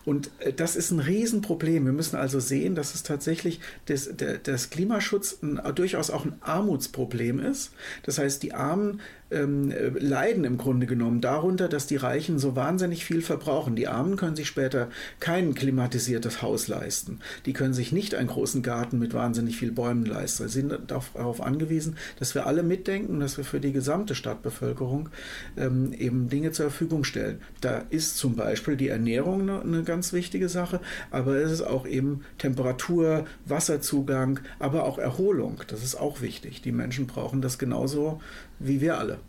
Und 0.08 0.32
äh, 0.40 0.54
das 0.54 0.78
ist 0.78 0.92
ein 0.92 1.02
Riesenproblem. 1.02 1.86
Wir 1.86 1.92
müssen 1.92 2.16
also 2.16 2.40
sehen, 2.40 2.76
dass 2.76 2.96
es 2.96 3.04
tatsächlich 3.04 3.60
das, 3.88 4.10
der, 4.16 4.38
das 4.38 4.70
Klimaschutz 4.70 5.40
ein, 5.44 5.60
durchaus 5.76 6.10
auch 6.10 6.24
ein 6.24 6.38
Armutsproblem 6.40 7.40
ist. 7.40 7.72
Das 8.04 8.18
heißt, 8.18 8.42
die 8.42 8.54
Armen 8.54 9.02
ähm, 9.30 9.72
äh, 9.72 9.90
leiden 9.90 10.46
im 10.46 10.58
Grunde 10.58 10.88
genommen 10.88 11.20
darunter, 11.20 11.68
dass 11.68 11.88
die 11.88 11.98
Reichen 11.98 12.40
so 12.40 12.56
wahnsinnig 12.56 13.04
viel 13.04 13.22
verbrauchen. 13.22 13.76
Die 13.76 13.90
Armen 13.90 14.16
können 14.16 14.38
sich 14.38 14.48
später 14.48 14.90
kein 15.20 15.54
klimatisiertes 15.54 16.42
Haus 16.42 16.70
leisten. 16.70 17.20
Die 17.46 17.52
können 17.52 17.74
sich 17.74 17.92
nicht 17.92 18.16
einen 18.16 18.30
großen 18.30 18.64
Garten 18.64 19.00
mit 19.00 19.14
wahnsinnig 19.14 19.58
viel 19.58 19.72
Bäumen 19.72 20.06
leisten. 20.06 20.48
Sie 20.48 20.62
sind 20.62 20.74
darauf 20.88 21.42
angewiesen, 21.42 21.98
dass 22.20 22.36
wir 22.36 22.46
alle 22.46 22.64
mitdenken, 22.64 23.20
dass 23.20 23.36
wir 23.36 23.44
für 23.44 23.60
die 23.60 23.74
gesamte 23.74 24.16
Stadtbevölkerung 24.16 25.10
ähm, 25.58 25.92
eben 25.92 26.30
Dinge 26.30 26.54
zur 26.54 26.70
Verfügung 26.70 27.04
stellen. 27.04 27.42
Da 27.60 27.84
ist 27.90 28.18
zum 28.18 28.38
Beispiel 28.38 28.78
die 28.78 28.88
Ernährung 28.88 29.42
eine, 29.42 29.62
eine 29.62 29.84
ganz 29.84 29.97
wichtige 30.14 30.50
Sache, 30.50 30.80
aber 31.12 31.36
es 31.36 31.52
ist 31.52 31.62
auch 31.62 31.86
eben 31.86 32.24
Temperatur, 32.38 33.26
Wasserzugang, 33.46 34.40
aber 34.60 34.84
auch 34.84 34.98
Erholung. 34.98 35.62
Das 35.68 35.84
ist 35.84 35.96
auch 35.96 36.22
wichtig. 36.22 36.62
Die 36.62 36.72
Menschen 36.72 37.08
brauchen 37.08 37.42
das 37.42 37.58
genauso 37.58 38.22
wie 38.60 38.82
wir 38.82 38.98
alle. 38.98 39.20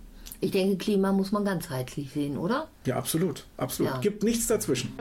Ich 0.40 0.52
denke, 0.52 0.76
Klima 0.76 1.12
muss 1.12 1.32
man 1.32 1.44
ganzheitlich 1.44 2.12
sehen, 2.12 2.38
oder? 2.38 2.68
Ja, 2.86 2.96
absolut. 2.96 3.46
Absolut. 3.56 3.94
Ja. 3.94 4.00
Gibt 4.00 4.22
nichts 4.22 4.46
dazwischen. 4.46 4.92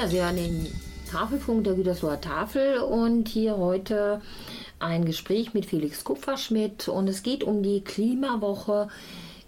Ja, 0.00 0.08
Sie 0.08 0.22
hören 0.22 0.36
den 0.36 0.66
Tafelfunk 1.10 1.64
der 1.64 1.74
Gütersloher 1.74 2.22
Tafel 2.22 2.78
und 2.78 3.28
hier 3.28 3.58
heute 3.58 4.22
ein 4.78 5.04
Gespräch 5.04 5.52
mit 5.52 5.66
Felix 5.66 6.04
Kupferschmidt 6.04 6.88
und 6.88 7.06
es 7.06 7.22
geht 7.22 7.44
um 7.44 7.62
die 7.62 7.82
Klimawoche 7.82 8.88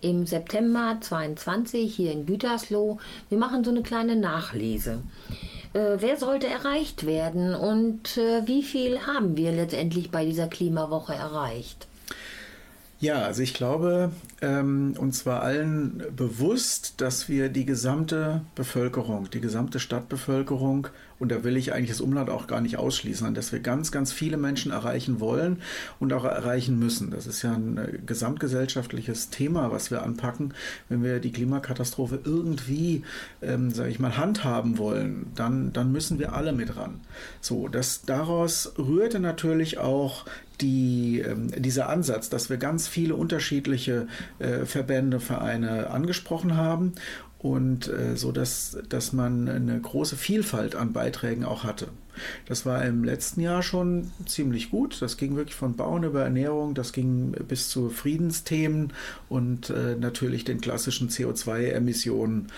im 0.03 0.27
September 0.27 0.99
22 1.01 1.95
hier 1.95 2.13
in 2.13 2.27
Gütersloh. 2.27 2.99
Wir 3.31 3.39
machen 3.39 3.65
so 3.65 3.71
eine 3.71 3.81
kleine 3.81 4.15
Nachlese. 4.15 5.03
Äh, 5.73 5.97
wer 5.97 6.19
sollte 6.19 6.49
erreicht 6.49 7.07
werden 7.07 7.55
und 7.55 8.19
äh, 8.19 8.47
wie 8.47 8.63
viel 8.63 9.07
haben 9.07 9.39
wir 9.39 9.53
letztendlich 9.53 10.11
bei 10.11 10.27
dieser 10.27 10.49
Klimawoche 10.49 11.15
erreicht? 11.15 11.87
Ja, 13.03 13.23
also 13.23 13.43
ich 13.43 13.53
glaube, 13.53 14.13
ähm, 14.43 14.95
uns 14.97 15.27
war 15.27 15.43
allen 15.43 16.05
bewusst, 16.15 17.01
dass 17.01 17.29
wir 17.29 17.49
die 17.49 17.67
gesamte 17.67 18.43
Bevölkerung, 18.55 19.29
die 19.29 19.41
gesamte 19.41 19.81
Stadtbevölkerung, 19.81 20.87
und 21.23 21.29
da 21.29 21.45
will 21.45 21.57
ich 21.57 21.73
eigentlich 21.73 21.91
das 21.91 22.01
Umland 22.01 22.31
auch 22.31 22.49
gar 22.49 22.61
nicht 22.61 22.79
ausschließen, 22.79 23.33
dass 23.33 23.53
wir 23.53 23.61
ganz, 23.61 23.93
ganz 23.93 24.13
viele 24.13 24.37
Menschen 24.37 24.73
erreichen 24.73 25.21
wollen 25.21 25.63
und 26.01 26.13
auch 26.13 26.25
erreichen 26.25 26.81
müssen. 26.81 27.13
Das 27.13 27.29
ist 27.29 27.43
ja 27.43 27.53
ein 27.53 27.79
äh, 27.79 27.99
gesamtgesellschaftliches 28.05 29.31
Thema, 29.31 29.71
was 29.71 29.93
wir 29.93 30.03
anpacken. 30.03 30.53
Wenn 30.89 31.05
wir 31.05 31.21
die 31.21 31.31
Klimakatastrophe 31.31 32.19
irgendwie, 32.25 33.05
ähm, 33.41 33.71
sage 33.71 33.91
ich 33.91 34.01
mal, 34.01 34.17
handhaben 34.17 34.79
wollen, 34.79 35.27
dann, 35.37 35.73
dann 35.73 35.93
müssen 35.93 36.19
wir 36.19 36.33
alle 36.33 36.53
mit 36.53 36.77
ran. 36.77 36.99
So, 37.41 37.69
das 37.69 38.03
daraus 38.03 38.73
rührte 38.77 39.21
natürlich 39.21 39.79
auch 39.79 40.25
die, 40.61 41.21
ähm, 41.21 41.53
dieser 41.57 41.89
Ansatz, 41.89 42.31
dass 42.31 42.51
wir 42.51 42.57
ganz 42.57 42.89
viele 42.89 43.15
unterschiedliche 43.15 44.09
äh, 44.41 44.65
Verbände, 44.65 45.21
Vereine 45.21 45.91
angesprochen 45.91 46.57
haben 46.57 46.95
und 47.43 47.89
äh, 47.89 48.17
so, 48.17 48.31
dass, 48.31 48.79
dass 48.89 49.13
man 49.13 49.49
eine 49.49 49.81
große 49.81 50.17
Vielfalt 50.17 50.77
an 50.77 50.93
Beiträgen 50.93 51.45
auch 51.45 51.65
hatte. 51.65 51.89
Das 52.47 52.67
war 52.67 52.85
im 52.85 53.05
letzten 53.05 53.41
Jahr 53.41 53.63
schon 53.63 54.13
ziemlich 54.27 54.71
gut. 54.71 55.01
Das 55.01 55.17
ging 55.17 55.35
wirklich 55.35 55.57
von 55.57 55.75
Bauen 55.75 56.05
über 56.05 56.23
Ernährung, 56.23 56.75
das 56.75 56.93
ging 56.93 57.33
bis 57.33 57.69
zu 57.69 57.89
Friedensthemen 57.91 58.93
und 59.29 59.71
äh, 59.71 59.97
natürlich 59.97 60.45
den 60.45 60.61
klassischen 60.61 61.09
CO2-Emissionen. 61.09 62.49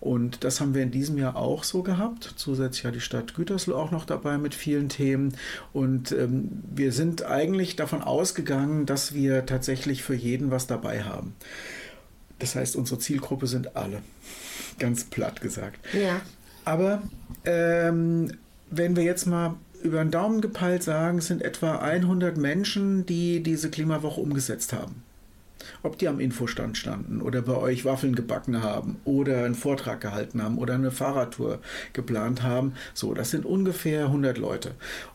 Und 0.00 0.44
das 0.44 0.60
haben 0.60 0.74
wir 0.74 0.82
in 0.82 0.90
diesem 0.90 1.16
Jahr 1.16 1.36
auch 1.36 1.64
so 1.64 1.82
gehabt. 1.82 2.34
Zusätzlich 2.36 2.84
hat 2.84 2.94
die 2.94 3.00
Stadt 3.00 3.34
Gütersloh 3.34 3.76
auch 3.76 3.92
noch 3.92 4.04
dabei 4.04 4.36
mit 4.36 4.54
vielen 4.54 4.88
Themen. 4.90 5.34
Und 5.72 6.12
ähm, 6.12 6.62
wir 6.74 6.92
sind 6.92 7.24
eigentlich 7.24 7.76
davon 7.76 8.02
ausgegangen, 8.02 8.84
dass 8.84 9.14
wir 9.14 9.46
tatsächlich 9.46 10.02
für 10.02 10.14
jeden 10.14 10.50
was 10.50 10.66
dabei 10.66 11.04
haben. 11.04 11.34
Das 12.38 12.54
heißt, 12.54 12.76
unsere 12.76 13.00
Zielgruppe 13.00 13.46
sind 13.46 13.76
alle. 13.76 14.02
Ganz 14.78 15.04
platt 15.04 15.40
gesagt. 15.40 15.78
Ja. 15.94 16.20
Aber 16.64 17.02
ähm, 17.44 18.32
wenn 18.70 18.96
wir 18.96 19.04
jetzt 19.04 19.26
mal 19.26 19.54
über 19.82 20.02
den 20.02 20.10
Daumen 20.10 20.40
gepeilt 20.40 20.82
sagen, 20.82 21.18
es 21.18 21.26
sind 21.26 21.42
etwa 21.42 21.76
100 21.76 22.36
Menschen, 22.36 23.04
die 23.06 23.42
diese 23.42 23.70
Klimawoche 23.70 24.20
umgesetzt 24.20 24.72
haben. 24.72 25.02
Ob 25.84 25.98
die 25.98 26.08
am 26.08 26.18
Infostand 26.18 26.78
standen 26.78 27.20
oder 27.20 27.42
bei 27.42 27.56
euch 27.58 27.84
Waffeln 27.84 28.14
gebacken 28.14 28.62
haben 28.62 28.96
oder 29.04 29.44
einen 29.44 29.54
Vortrag 29.54 30.00
gehalten 30.00 30.42
haben 30.42 30.56
oder 30.56 30.74
eine 30.74 30.90
Fahrradtour 30.90 31.58
geplant 31.92 32.42
haben. 32.42 32.72
So, 32.94 33.12
das 33.12 33.30
sind 33.30 33.44
ungefähr 33.44 34.06
100 34.06 34.38
Leute. 34.38 34.70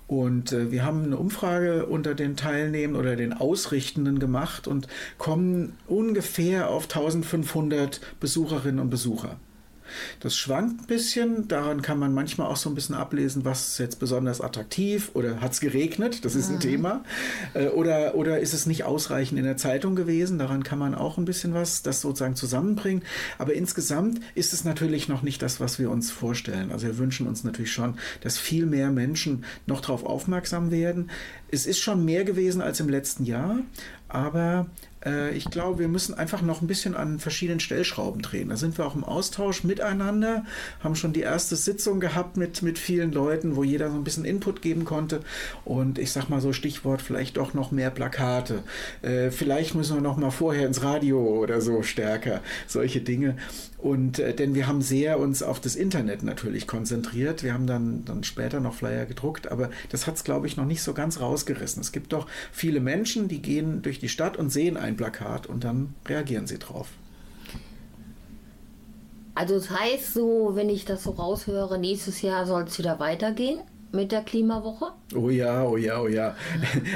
Und 0.05 0.51
äh, 0.51 0.71
wir 0.71 0.86
haben 0.86 1.05
eine 1.05 1.17
Umfrage 1.17 1.88
unter 1.88 2.13
den 2.13 2.36
Teilnehmern 2.36 3.01
oder 3.01 3.15
den 3.15 3.34
Ausrichtenden 3.34 4.19
gemacht 4.19 4.67
und 4.67 4.88
kommen 5.17 5.75
ungefähr 5.88 6.69
auf 6.69 6.84
1500 6.84 7.99
Besucherinnen 8.19 8.79
und 8.79 8.91
Besucher. 8.91 9.38
Das 10.19 10.36
schwankt 10.36 10.82
ein 10.82 10.88
bisschen, 10.88 11.47
daran 11.47 11.82
kann 11.82 11.99
man 11.99 12.13
manchmal 12.13 12.47
auch 12.47 12.58
so 12.58 12.69
ein 12.69 12.75
bisschen 12.75 12.95
ablesen, 12.95 13.45
was 13.45 13.69
ist 13.69 13.80
jetzt 13.80 13.99
besonders 13.99 14.41
attraktiv 14.41 15.12
oder 15.13 15.41
hat 15.41 15.54
es 15.54 15.60
geregnet, 15.60 16.25
das 16.25 16.36
ist 16.36 16.49
ein 16.49 16.60
Thema. 16.60 17.04
Äh, 17.54 17.67
Oder, 17.69 18.15
oder 18.15 18.39
ist 18.39 18.54
es 18.54 18.65
nicht 18.65 18.84
ausreichend 18.84 19.39
in 19.39 19.45
der 19.45 19.58
Zeitung 19.58 19.95
gewesen, 19.95 20.38
daran 20.39 20.63
kann 20.63 20.80
man 20.80 20.95
auch 20.95 21.17
ein 21.17 21.25
bisschen 21.25 21.54
was, 21.54 21.82
das 21.84 22.02
sozusagen 22.02 22.36
zusammenbringen. 22.36 23.04
Aber 23.38 23.54
insgesamt 23.54 24.19
ist 24.36 24.54
es 24.54 24.63
natürlich 24.63 25.08
noch 25.08 25.21
nicht 25.21 25.41
das, 25.41 25.60
was 25.60 25.80
wir 25.80 25.89
uns 25.89 26.12
vorstellen. 26.12 26.71
Also 26.71 26.88
wir 26.88 26.97
wünschen 26.97 27.28
uns 27.28 27.43
natürlich 27.43 27.71
schon, 27.71 27.95
dass 28.21 28.38
viel 28.38 28.65
mehr 28.65 28.89
Menschen 28.91 29.45
noch 29.65 29.82
darauf 29.82 30.04
aufmerksam 30.06 30.71
werden. 30.71 31.10
Es 31.52 31.65
ist 31.65 31.80
schon 31.80 32.06
mehr 32.06 32.23
gewesen 32.23 32.62
als 32.62 32.80
im 32.80 32.89
letzten 32.89 33.25
Jahr, 33.25 33.60
aber 34.08 34.67
ich 35.33 35.45
glaube, 35.49 35.79
wir 35.79 35.88
müssen 35.88 36.13
einfach 36.13 36.41
noch 36.41 36.62
ein 36.62 36.67
bisschen 36.67 36.95
an 36.95 37.19
verschiedenen 37.19 37.59
Stellschrauben 37.59 38.21
drehen. 38.21 38.49
Da 38.49 38.57
sind 38.57 38.77
wir 38.77 38.85
auch 38.85 38.95
im 38.95 39.03
Austausch 39.03 39.63
miteinander, 39.63 40.43
haben 40.83 40.95
schon 40.95 41.13
die 41.13 41.21
erste 41.21 41.55
Sitzung 41.55 41.99
gehabt 41.99 42.35
mit, 42.35 42.62
mit 42.62 42.77
vielen 42.77 43.13
Leuten, 43.13 43.55
wo 43.55 43.63
jeder 43.63 43.89
so 43.89 43.95
ein 43.95 44.03
bisschen 44.03 44.25
Input 44.25 44.62
geben 44.62 44.83
konnte. 44.83 45.21
Und 45.63 45.99
ich 45.99 46.12
sag 46.12 46.29
mal 46.29 46.41
so 46.41 46.51
Stichwort, 46.51 47.01
vielleicht 47.01 47.38
doch 47.38 47.53
noch 47.53 47.71
mehr 47.71 47.91
Plakate. 47.91 48.63
Äh, 49.01 49.31
vielleicht 49.31 49.73
müssen 49.73 49.95
wir 49.95 50.01
noch 50.01 50.17
mal 50.17 50.31
vorher 50.31 50.67
ins 50.67 50.83
Radio 50.83 51.19
oder 51.19 51.62
so 51.62 51.81
stärker. 51.81 52.41
Solche 52.67 53.01
Dinge. 53.01 53.38
Und 53.81 54.19
äh, 54.19 54.33
denn 54.33 54.55
wir 54.55 54.67
haben 54.67 54.81
sehr 54.81 55.19
uns 55.19 55.41
auf 55.41 55.61
das 55.61 55.77
Internet 55.77 56.21
natürlich 56.21 56.67
konzentriert. 56.67 57.43
Wir 57.43 57.53
haben 57.53 57.65
dann, 57.65 58.03
dann 58.03 58.23
später 58.25 58.59
noch 58.59 58.73
Flyer 58.73 59.05
gedruckt, 59.05 59.49
aber 59.49 59.69
das 59.89 60.05
hat 60.05 60.15
es, 60.15 60.25
glaube 60.25 60.47
ich, 60.47 60.57
noch 60.57 60.65
nicht 60.65 60.83
so 60.83 60.93
ganz 60.93 61.21
rausgerissen. 61.21 61.81
Es 61.81 61.93
gibt 61.93 62.11
doch 62.11 62.27
viele 62.51 62.81
Menschen, 62.81 63.29
die 63.29 63.41
gehen 63.41 63.81
durch 63.81 63.99
die 63.99 64.10
Stadt 64.10 64.35
und 64.35 64.49
sehen 64.49 64.75
ein 64.75 64.97
Plakat 64.97 65.47
und 65.47 65.63
dann 65.63 65.93
reagieren 66.06 66.45
sie 66.45 66.60
drauf. 66.60 66.89
Also 69.33 69.56
das 69.56 69.69
heißt 69.69 70.13
so, 70.13 70.51
wenn 70.56 70.67
ich 70.67 70.83
das 70.83 71.04
so 71.04 71.12
raushöre, 71.12 71.79
nächstes 71.79 72.21
Jahr 72.21 72.45
soll 72.45 72.63
es 72.63 72.77
wieder 72.77 72.99
weitergehen 72.99 73.62
mit 73.92 74.12
der 74.12 74.21
Klimawoche? 74.21 74.92
Oh 75.15 75.29
ja, 75.29 75.63
oh 75.63 75.75
ja, 75.77 76.00
oh 76.00 76.08
ja. 76.08 76.35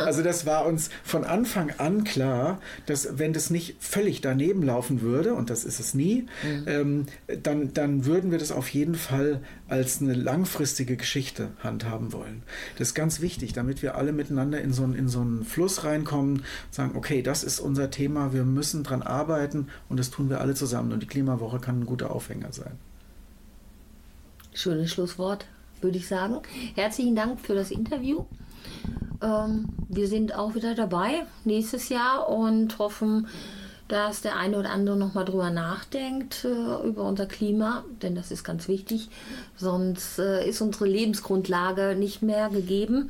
Also 0.06 0.22
das 0.22 0.46
war 0.46 0.66
uns 0.66 0.90
von 1.04 1.24
Anfang 1.24 1.72
an 1.80 2.04
klar, 2.04 2.60
dass 2.86 3.18
wenn 3.18 3.34
das 3.34 3.50
nicht 3.50 3.76
völlig 3.80 4.22
daneben 4.22 4.62
laufen 4.62 5.02
würde, 5.02 5.34
und 5.34 5.50
das 5.50 5.66
ist 5.66 5.80
es 5.80 5.94
nie, 5.96 6.28
ähm, 6.68 7.08
dann, 7.42 7.74
dann 7.74 8.06
würden 8.06 8.30
wir 8.30 8.38
das 8.38 8.52
auf 8.52 8.70
jeden 8.70 8.96
Fall 8.96 9.42
als 9.68 10.02
eine 10.02 10.14
langfristige 10.14 10.96
Geschichte 10.96 11.50
handhaben 11.64 12.14
wollen. 12.14 12.44
Das 12.78 12.90
ist 12.90 12.94
ganz 12.94 13.22
wichtig, 13.22 13.54
damit 13.54 13.82
wir 13.82 13.96
alle 13.96 14.12
miteinander 14.12 14.62
in 14.62 14.72
so, 14.72 14.84
einen- 14.84 14.94
in 14.94 15.08
so 15.08 15.22
einen 15.22 15.44
Fluss 15.46 15.84
reinkommen, 15.84 16.44
sagen, 16.70 16.92
okay, 16.96 17.24
das 17.24 17.44
ist 17.44 17.60
unser 17.60 17.90
Thema, 17.90 18.34
wir 18.34 18.44
müssen 18.44 18.84
dran 18.84 19.02
arbeiten 19.02 19.68
und 19.90 19.98
das 20.00 20.12
tun 20.12 20.30
wir 20.30 20.42
alle 20.42 20.54
zusammen. 20.54 20.92
Und 20.92 21.02
die 21.02 21.08
Klimawoche 21.08 21.60
kann 21.60 21.80
ein 21.82 21.86
guter 21.88 22.12
Aufhänger 22.12 22.52
sein. 22.54 22.74
Schönes 24.54 24.92
Schlusswort, 24.92 25.48
würde 25.84 25.98
ich 25.98 26.08
sagen. 26.08 26.40
Herzlichen 26.76 27.16
Dank 27.16 27.40
für 27.40 27.56
das 27.56 27.72
Interview. 27.72 28.26
Ähm, 29.22 29.70
wir 29.90 30.08
sind 30.08 30.36
auch 30.36 30.56
wieder 30.56 30.76
dabei 30.76 31.26
nächstes 31.46 31.90
Jahr 31.90 32.30
und 32.30 32.80
hoffen, 32.80 33.28
dass 33.88 34.22
der 34.22 34.38
eine 34.38 34.58
oder 34.58 34.72
andere 34.72 34.98
nochmal 34.98 35.26
drüber 35.26 35.50
nachdenkt 35.50 36.46
äh, 36.46 36.88
über 36.88 37.04
unser 37.04 37.26
Klima, 37.26 37.84
denn 38.02 38.16
das 38.16 38.32
ist 38.32 38.44
ganz 38.44 38.68
wichtig. 38.68 39.10
Sonst 39.56 40.20
äh, 40.20 40.48
ist 40.48 40.62
unsere 40.62 40.88
Lebensgrundlage 40.88 41.96
nicht 41.96 42.22
mehr 42.22 42.50
gegeben. 42.50 43.10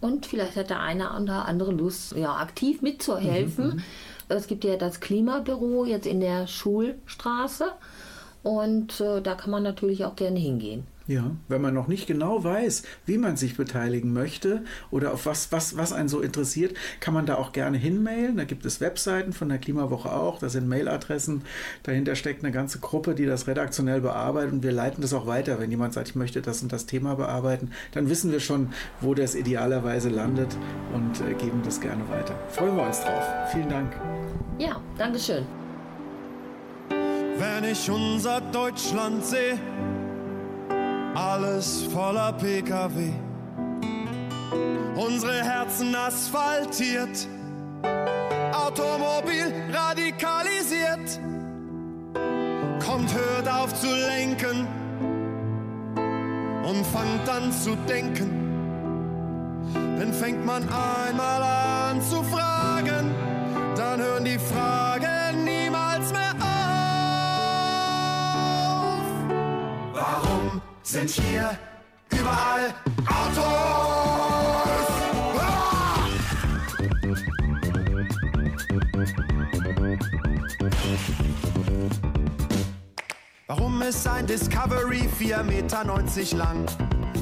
Und 0.00 0.26
vielleicht 0.26 0.56
hat 0.56 0.70
der 0.70 0.80
eine 0.80 1.10
oder 1.20 1.46
andere 1.46 1.72
Lust, 1.72 2.16
ja, 2.16 2.36
aktiv 2.36 2.82
mitzuhelfen. 2.82 3.82
Es 4.28 4.46
gibt 4.46 4.64
ja 4.64 4.76
das 4.76 5.00
Klimabüro 5.00 5.84
jetzt 5.84 6.06
in 6.06 6.20
der 6.20 6.46
Schulstraße. 6.46 7.72
Und 8.42 9.00
äh, 9.00 9.20
da 9.20 9.34
kann 9.34 9.50
man 9.50 9.62
natürlich 9.62 10.04
auch 10.04 10.16
gerne 10.16 10.38
hingehen. 10.38 10.86
Ja, 11.08 11.30
wenn 11.48 11.62
man 11.62 11.72
noch 11.72 11.88
nicht 11.88 12.06
genau 12.06 12.44
weiß, 12.44 12.82
wie 13.06 13.16
man 13.16 13.38
sich 13.38 13.56
beteiligen 13.56 14.12
möchte 14.12 14.62
oder 14.90 15.14
auf 15.14 15.24
was, 15.24 15.50
was, 15.50 15.78
was 15.78 15.94
einen 15.94 16.10
so 16.10 16.20
interessiert, 16.20 16.74
kann 17.00 17.14
man 17.14 17.24
da 17.24 17.36
auch 17.36 17.52
gerne 17.52 17.78
hinmailen. 17.78 18.36
Da 18.36 18.44
gibt 18.44 18.66
es 18.66 18.82
Webseiten 18.82 19.32
von 19.32 19.48
der 19.48 19.56
Klimawoche 19.56 20.12
auch, 20.12 20.38
da 20.38 20.50
sind 20.50 20.68
Mailadressen. 20.68 21.44
Dahinter 21.82 22.14
steckt 22.14 22.44
eine 22.44 22.52
ganze 22.52 22.78
Gruppe, 22.78 23.14
die 23.14 23.24
das 23.24 23.46
redaktionell 23.46 24.02
bearbeitet 24.02 24.52
und 24.52 24.62
wir 24.62 24.72
leiten 24.72 25.00
das 25.00 25.14
auch 25.14 25.26
weiter. 25.26 25.58
Wenn 25.58 25.70
jemand 25.70 25.94
sagt, 25.94 26.08
ich 26.08 26.14
möchte 26.14 26.42
das 26.42 26.60
und 26.60 26.72
das 26.72 26.84
Thema 26.84 27.14
bearbeiten, 27.14 27.70
dann 27.92 28.10
wissen 28.10 28.30
wir 28.30 28.40
schon, 28.40 28.68
wo 29.00 29.14
das 29.14 29.34
idealerweise 29.34 30.10
landet 30.10 30.54
und 30.92 31.22
äh, 31.22 31.32
geben 31.32 31.62
das 31.64 31.80
gerne 31.80 32.06
weiter. 32.10 32.38
Freuen 32.50 32.76
wir 32.76 32.82
uns 32.86 33.00
drauf. 33.00 33.24
Vielen 33.50 33.70
Dank. 33.70 33.96
Ja, 34.58 34.78
Dankeschön. 34.98 35.46
Wenn 36.90 37.64
ich 37.64 37.90
unser 37.90 38.42
Deutschland 38.42 39.24
sehe, 39.24 39.58
alles 41.18 41.84
voller 41.92 42.32
Pkw. 42.32 43.12
Unsere 44.94 45.42
Herzen 45.44 45.94
asphaltiert, 45.94 47.26
Automobil 48.52 49.52
radikalisiert. 49.72 51.20
Kommt, 52.84 53.12
hört 53.14 53.48
auf 53.48 53.74
zu 53.74 53.88
lenken 53.88 54.66
und 56.64 56.86
fangt 56.86 57.28
an 57.28 57.52
zu 57.52 57.74
denken. 57.88 58.30
Denn 59.98 60.12
fängt 60.12 60.46
man 60.46 60.62
einmal 60.62 61.42
an 61.42 62.00
zu 62.02 62.22
fragen, 62.22 62.47
sind 70.88 71.10
hier 71.10 71.50
überall 72.10 72.72
Autos. 73.06 73.44
Warum 83.46 83.82
ist 83.82 84.08
ein 84.08 84.26
Discovery 84.26 85.08
4,90 85.20 85.42
Meter 85.44 85.84
lang? 86.36 86.66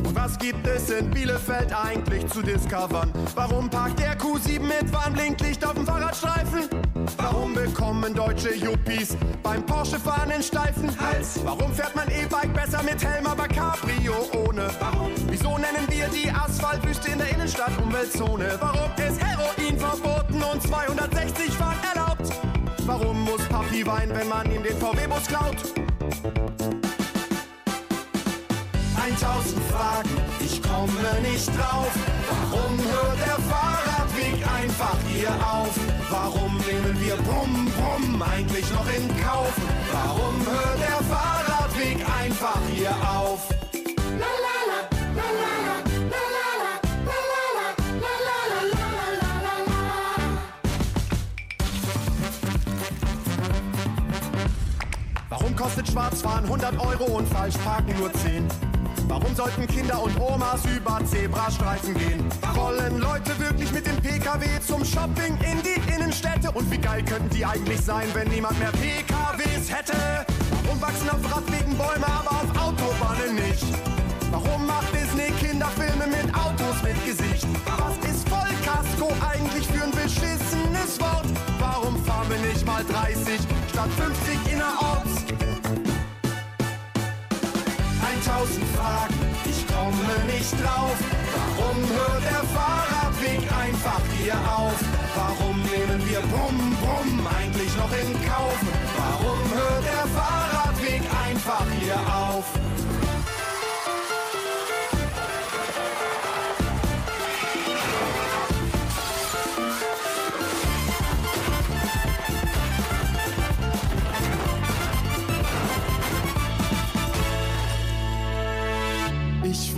Und 0.05 0.15
was 0.15 0.39
gibt 0.39 0.65
es 0.67 0.91
in 0.91 1.11
Bielefeld 1.11 1.75
eigentlich 1.75 2.25
zu 2.29 2.43
discovern? 2.43 3.13
Warum 3.35 3.69
parkt 3.69 3.99
der 3.99 4.17
Q7 4.17 4.61
mit 4.61 4.93
Warnblinklicht 4.93 5.67
auf 5.67 5.75
dem 5.75 5.85
Fahrradstreifen? 5.85 6.86
Warum 7.17 7.55
bekommen 7.55 8.15
deutsche 8.15 8.55
Yuppies 8.55 9.17
beim 9.43 9.65
Porsche-Fahren 9.65 10.31
einen 10.31 10.43
steifen 10.43 10.91
Hals? 11.01 11.41
Warum 11.45 11.73
fährt 11.73 11.95
man 11.95 12.09
E-Bike 12.09 12.53
besser 12.53 12.83
mit 12.83 13.03
Helm, 13.05 13.27
aber 13.27 13.49
Cabrio 13.49 14.15
ohne? 14.47 14.69
Warum? 14.81 15.13
Wieso 15.29 15.57
nennen 15.59 15.87
wir 15.89 16.09
die 16.09 16.31
Asphaltwüste 16.31 17.11
in 17.11 17.19
der 17.19 17.31
Innenstadt 17.31 17.73
Umweltzone? 17.83 18.57
Warum 18.61 18.91
ist 18.97 19.21
Heroin 19.23 19.79
verboten 19.79 20.43
und 20.43 20.63
260 20.63 21.53
fahren 21.53 21.79
erlaubt? 21.95 22.33
Warum 22.87 23.23
muss 23.25 23.43
Papi 23.49 23.87
weinen, 23.87 24.15
wenn 24.17 24.29
man 24.29 24.51
ihm 24.51 24.63
den 24.63 24.77
VW-Bus 24.77 25.27
klaut? 25.27 25.57
1000 28.97 29.63
Fragen, 29.71 30.11
ich 30.41 30.63
komme 30.63 31.29
nicht 31.29 31.49
drauf. 31.49 31.93
Warum 32.29 32.79
hört 32.79 33.19
der 33.21 33.37
Fahrradweg 34.27 34.47
einfach 34.47 34.97
hier 35.09 35.31
auf? 35.31 35.79
Warum 36.11 36.57
nehmen 36.59 36.97
wir 37.01 37.17
Brumm, 37.17 37.71
Brumm 37.77 38.23
eigentlich 38.23 38.71
noch 38.73 38.87
in 38.89 39.09
Kauf? 39.23 39.53
Warum 39.93 40.35
hört 40.47 40.81
der 40.81 41.05
Fahrradweg 41.05 41.99
einfach 42.21 42.61
hier 42.75 42.91
auf? 42.91 43.49
Warum 55.29 55.57
kostet 55.57 55.89
Schwarzfahren 55.89 56.45
100 56.45 56.79
Euro 56.79 57.17
und 57.19 57.29
Falschparken 57.29 57.97
nur 57.99 58.13
10? 58.13 58.49
Warum 59.09 59.35
sollten 59.37 59.67
Kinder 59.69 60.03
und 60.03 60.19
Omas 60.21 60.65
über 60.65 60.99
Zebrastreifen 61.05 61.95
gehen? 61.95 62.25
Wollen 62.55 62.99
Leute 62.99 63.39
wirklich 63.39 63.71
mit 63.73 63.87
dem 63.87 63.97
PKW 63.97 64.47
zum 64.67 64.85
Shopping 64.85 65.39
in 65.51 65.63
die 65.63 65.81
Innenstädte? 65.93 66.51
Und 66.51 66.71
wie 66.71 66.79
geil 66.79 67.05
könnten 67.05 67.31
die 67.31 67.45
eigentlich 67.45 67.81
sein, 67.81 68.09
wenn 68.15 68.29
niemand 68.29 68.59
mehr 68.59 68.73
PKWs 68.73 69.71
hätte? 69.71 70.27
Warum 70.65 70.81
wachsen 70.81 71.09
auf 71.11 71.37
Radwegen 71.37 71.77
Bäume, 71.79 72.07
aber 72.07 72.31
auf 72.31 72.51
Autobahnen 72.51 73.37
nicht? 73.37 73.65
Warum 74.33 74.67
macht 74.67 74.93
Disney 74.93 75.31
Kinderfilme 75.41 76.09
mit 76.09 76.35
Autos 76.35 76.83
mit 76.83 76.99
Gesicht? 77.07 77.47
Was 77.79 78.11
ist 78.11 78.29
Vollkasko 78.29 79.13
eigentlich 79.31 79.67
für 79.69 79.85
ein 79.85 79.93
beschissenes 79.93 80.99
Wort? 80.99 81.27
Warum 81.61 81.97
fahren 82.05 82.29
wir 82.29 82.39
nicht 82.39 82.67
mal 82.67 82.85
30 82.85 83.41
statt 83.71 83.91
50 83.97 84.36
nicht 90.37 90.53
drauf. 90.53 90.97
Warum 91.35 91.79
hört 91.97 92.25
der 92.25 92.45
Fahrradweg 92.55 93.41
einfach 93.65 94.03
hier 94.19 94.35
auf? 94.35 94.79
Warum 95.15 95.57
nehmen 95.63 96.01
wir 96.09 96.21
Brumm, 96.21 96.77
Brumm 96.81 97.27
eigentlich 97.39 97.75
noch 97.77 97.93
in 97.93 98.26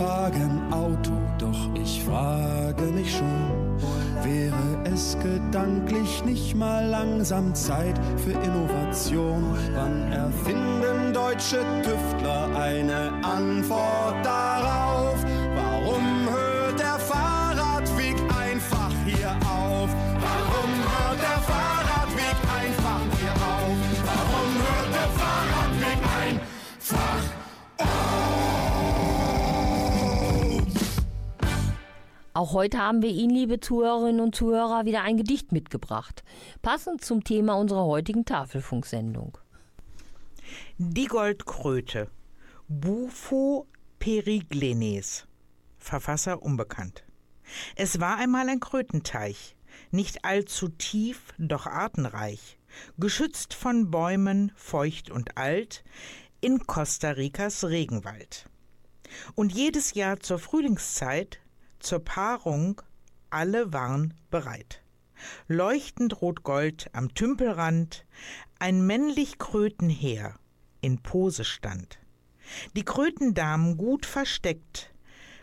Ein 0.01 0.71
Auto, 0.71 1.11
doch 1.37 1.75
ich 1.75 2.01
frage 2.05 2.83
mich 2.83 3.17
schon, 3.17 3.77
wäre 4.23 4.93
es 4.93 5.17
gedanklich 5.21 6.23
nicht 6.23 6.55
mal 6.55 6.85
langsam 6.85 7.53
Zeit 7.53 7.99
für 8.15 8.31
Innovation? 8.31 9.43
Wann 9.73 10.09
erfinden 10.09 11.13
deutsche 11.13 11.59
Tüftler 11.83 12.47
eine 12.55 13.11
Antwort 13.25 14.25
darauf? 14.25 15.25
Auch 32.39 32.53
heute 32.53 32.77
haben 32.77 33.01
wir 33.01 33.09
Ihnen, 33.09 33.35
liebe 33.35 33.59
Zuhörerinnen 33.59 34.21
und 34.21 34.33
Zuhörer, 34.33 34.85
wieder 34.85 35.01
ein 35.01 35.17
Gedicht 35.17 35.51
mitgebracht, 35.51 36.23
passend 36.61 37.03
zum 37.03 37.25
Thema 37.25 37.55
unserer 37.55 37.83
heutigen 37.83 38.23
Tafelfunksendung. 38.23 39.37
Die 40.77 41.07
Goldkröte. 41.07 42.09
Bufo 42.69 43.67
periglenes. 43.99 45.27
Verfasser 45.79 46.41
unbekannt. 46.41 47.03
Es 47.75 47.99
war 47.99 48.15
einmal 48.15 48.47
ein 48.47 48.61
Krötenteich, 48.61 49.57
nicht 49.91 50.23
allzu 50.23 50.69
tief, 50.69 51.33
doch 51.37 51.65
artenreich, 51.65 52.57
geschützt 52.97 53.53
von 53.53 53.91
Bäumen, 53.91 54.53
feucht 54.55 55.11
und 55.11 55.35
alt, 55.35 55.83
in 56.39 56.65
Costa 56.65 57.09
Ricas 57.09 57.65
Regenwald. 57.65 58.45
Und 59.35 59.51
jedes 59.51 59.93
Jahr 59.93 60.21
zur 60.21 60.39
Frühlingszeit, 60.39 61.41
zur 61.79 61.99
Paarung, 61.99 62.81
alle 63.29 63.73
waren 63.73 64.13
bereit. 64.31 64.81
Leuchtend 65.47 66.21
rot-gold 66.21 66.89
am 66.93 67.13
Tümpelrand, 67.13 68.05
ein 68.59 68.85
männlich 68.85 69.37
Krötenheer 69.37 70.39
in 70.81 71.01
Pose 71.01 71.43
stand. 71.43 71.99
Die 72.75 72.83
Krötendamen 72.83 73.77
gut 73.77 74.05
versteckt, 74.05 74.93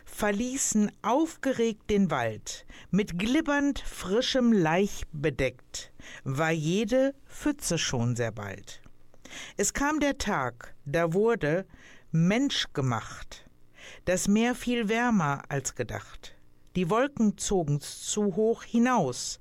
verließen 0.05 0.91
aufgeregt 1.01 1.89
den 1.89 2.09
Wald, 2.09 2.65
mit 2.91 3.19
glibbernd 3.19 3.79
frischem 3.79 4.51
Laich 4.51 5.05
bedeckt, 5.11 5.91
war 6.23 6.51
jede 6.51 7.13
Pfütze 7.27 7.77
schon 7.77 8.15
sehr 8.15 8.31
bald. 8.31 8.81
Es 9.57 9.73
kam 9.73 9.99
der 9.99 10.17
Tag, 10.17 10.73
da 10.85 11.13
wurde 11.13 11.65
Mensch 12.11 12.67
gemacht, 12.73 13.46
das 14.05 14.27
Meer 14.27 14.55
viel 14.55 14.89
wärmer 14.89 15.43
als 15.49 15.75
gedacht. 15.75 16.35
Die 16.75 16.89
Wolken 16.89 17.37
zogen's 17.37 18.01
zu 18.03 18.35
hoch 18.35 18.63
hinaus, 18.63 19.39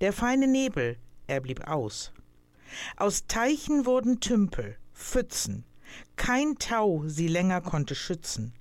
der 0.00 0.12
feine 0.12 0.46
Nebel, 0.46 0.96
er 1.26 1.40
blieb 1.40 1.66
aus. 1.68 2.12
Aus 2.96 3.26
Teichen 3.26 3.86
wurden 3.86 4.20
Tümpel, 4.20 4.76
Pfützen, 4.94 5.64
kein 6.16 6.56
Tau 6.56 7.04
sie 7.06 7.28
länger 7.28 7.60
konnte 7.60 7.94
schützen. 7.94 8.54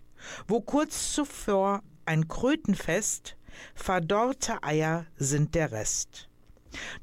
Wo 0.48 0.62
kurz 0.62 1.14
zuvor 1.14 1.84
ein 2.06 2.28
Krötenfest, 2.28 3.38
verdorrte 3.76 4.64
Eier 4.64 5.06
sind 5.18 5.56
der 5.56 5.72
Rest. 5.72 6.30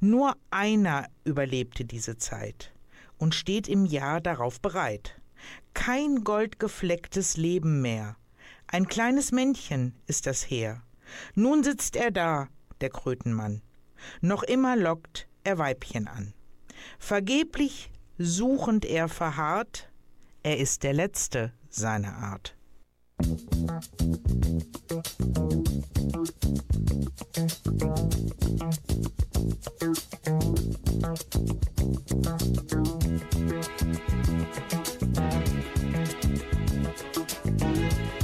Nur 0.00 0.36
einer 0.50 1.08
überlebte 1.24 1.84
diese 1.84 2.16
Zeit 2.16 2.72
und 3.18 3.34
steht 3.34 3.68
im 3.68 3.84
Jahr 3.86 4.20
darauf 4.20 4.60
bereit. 4.60 5.20
Kein 5.72 6.24
goldgeflecktes 6.24 7.36
Leben 7.36 7.82
mehr, 7.82 8.16
ein 8.74 8.88
kleines 8.88 9.30
Männchen 9.30 9.94
ist 10.08 10.26
das 10.26 10.50
Heer. 10.50 10.82
Nun 11.36 11.62
sitzt 11.62 11.94
er 11.94 12.10
da, 12.10 12.48
der 12.80 12.90
Krötenmann. 12.90 13.62
Noch 14.20 14.42
immer 14.42 14.74
lockt 14.74 15.28
er 15.44 15.58
Weibchen 15.58 16.08
an. 16.08 16.34
Vergeblich 16.98 17.92
suchend 18.18 18.84
er 18.84 19.08
verharrt, 19.08 19.92
er 20.42 20.58
ist 20.58 20.82
der 20.82 20.92
Letzte 20.92 21.52
seiner 21.68 22.16
Art. 22.16 22.56
When 37.56 38.23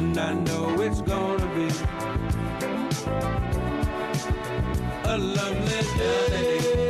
and 0.00 0.16
I 0.16 0.32
know 0.32 0.80
it's 0.80 1.02
gonna 1.02 1.46
be 1.54 1.68
a 5.04 5.18
lovely 5.18 5.82
day. 5.98 6.89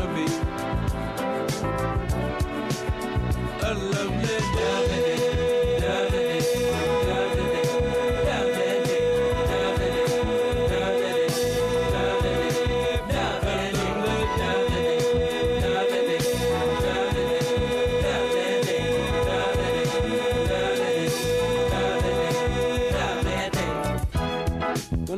When 3.71 3.79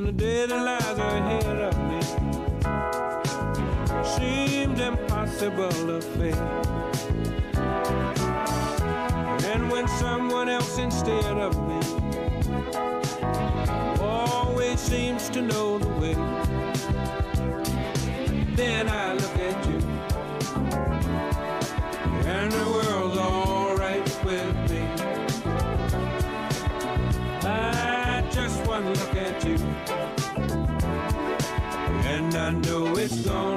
the 0.05 0.11
ahead 0.99 1.59
of 1.59 1.75
me 1.89 1.99
impossible 4.79 5.69
to 5.69 6.01
face. 6.01 6.92
Someone 10.03 10.49
else 10.49 10.77
instead 10.79 11.37
of 11.47 11.53
me. 11.69 11.79
Always 14.01 14.77
seems 14.77 15.29
to 15.29 15.41
know 15.41 15.79
the 15.79 15.87
way, 16.01 16.15
then 18.57 18.89
I 18.89 19.13
look 19.13 19.37
at 19.49 19.57
you, 19.69 19.79
and 22.35 22.51
the 22.51 22.65
world's 22.75 23.17
alright 23.17 24.09
with 24.25 24.55
me. 24.71 24.83
I 27.45 28.23
just 28.29 28.57
one 28.67 28.85
look 28.99 29.15
at 29.15 29.45
you, 29.45 29.57
and 32.13 32.35
I 32.35 32.49
know 32.65 32.83
it's 32.97 33.21
gonna 33.21 33.52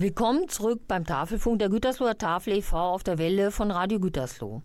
Willkommen 0.00 0.48
zurück 0.48 0.80
beim 0.88 1.04
Tafelfunk 1.04 1.58
der 1.58 1.68
Gütersloher 1.68 2.16
Tafel 2.16 2.54
e.V. 2.54 2.74
auf 2.74 3.02
der 3.02 3.18
Welle 3.18 3.50
von 3.50 3.70
Radio 3.70 4.00
Gütersloh. 4.00 4.62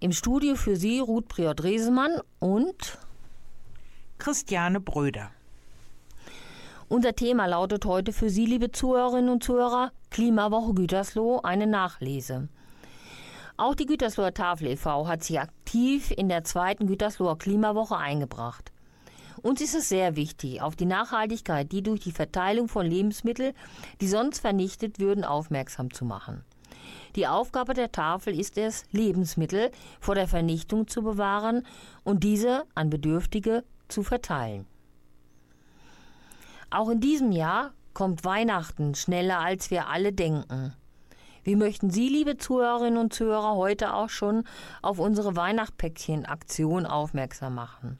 Im 0.00 0.12
Studio 0.12 0.54
für 0.54 0.74
Sie 0.74 1.00
Ruth 1.00 1.28
Prior-Dresemann 1.28 2.22
und 2.38 2.96
Christiane 4.16 4.80
Bröder. 4.80 5.32
unser 6.88 7.14
Thema 7.14 7.44
lautet 7.44 7.84
heute 7.84 8.14
für 8.14 8.30
Sie, 8.30 8.46
liebe 8.46 8.72
Zuhörerinnen 8.72 9.28
und 9.28 9.44
Zuhörer, 9.44 9.92
Klimawoche 10.08 10.72
Gütersloh, 10.72 11.42
eine 11.42 11.66
Nachlese. 11.66 12.48
Auch 13.58 13.74
die 13.74 13.84
Gütersloher 13.84 14.32
Tafel 14.32 14.68
e.V. 14.68 15.06
hat 15.06 15.24
sich 15.24 15.38
aktiv 15.38 16.10
in 16.10 16.30
der 16.30 16.42
zweiten 16.42 16.86
Gütersloher 16.86 17.36
Klimawoche 17.36 17.98
eingebracht. 17.98 18.72
Uns 19.42 19.60
ist 19.60 19.74
es 19.74 19.88
sehr 19.88 20.16
wichtig, 20.16 20.60
auf 20.62 20.76
die 20.76 20.86
Nachhaltigkeit, 20.86 21.70
die 21.70 21.82
durch 21.82 22.00
die 22.00 22.12
Verteilung 22.12 22.68
von 22.68 22.86
Lebensmitteln, 22.86 23.54
die 24.00 24.08
sonst 24.08 24.40
vernichtet 24.40 24.98
würden, 24.98 25.24
aufmerksam 25.24 25.92
zu 25.92 26.04
machen. 26.04 26.44
Die 27.16 27.26
Aufgabe 27.26 27.74
der 27.74 27.92
Tafel 27.92 28.38
ist 28.38 28.58
es, 28.58 28.84
Lebensmittel 28.90 29.70
vor 30.00 30.14
der 30.14 30.28
Vernichtung 30.28 30.88
zu 30.88 31.02
bewahren 31.02 31.66
und 32.04 32.24
diese 32.24 32.64
an 32.74 32.90
Bedürftige 32.90 33.64
zu 33.88 34.02
verteilen. 34.02 34.66
Auch 36.70 36.90
in 36.90 37.00
diesem 37.00 37.32
Jahr 37.32 37.72
kommt 37.94 38.24
Weihnachten 38.24 38.94
schneller, 38.94 39.38
als 39.40 39.70
wir 39.70 39.88
alle 39.88 40.12
denken. 40.12 40.74
Wir 41.42 41.56
möchten 41.56 41.90
Sie, 41.90 42.08
liebe 42.08 42.36
Zuhörerinnen 42.36 42.98
und 42.98 43.14
Zuhörer, 43.14 43.54
heute 43.54 43.94
auch 43.94 44.10
schon 44.10 44.44
auf 44.82 44.98
unsere 44.98 45.34
Weihnachtspäckchen-Aktion 45.34 46.84
aufmerksam 46.84 47.54
machen. 47.54 47.98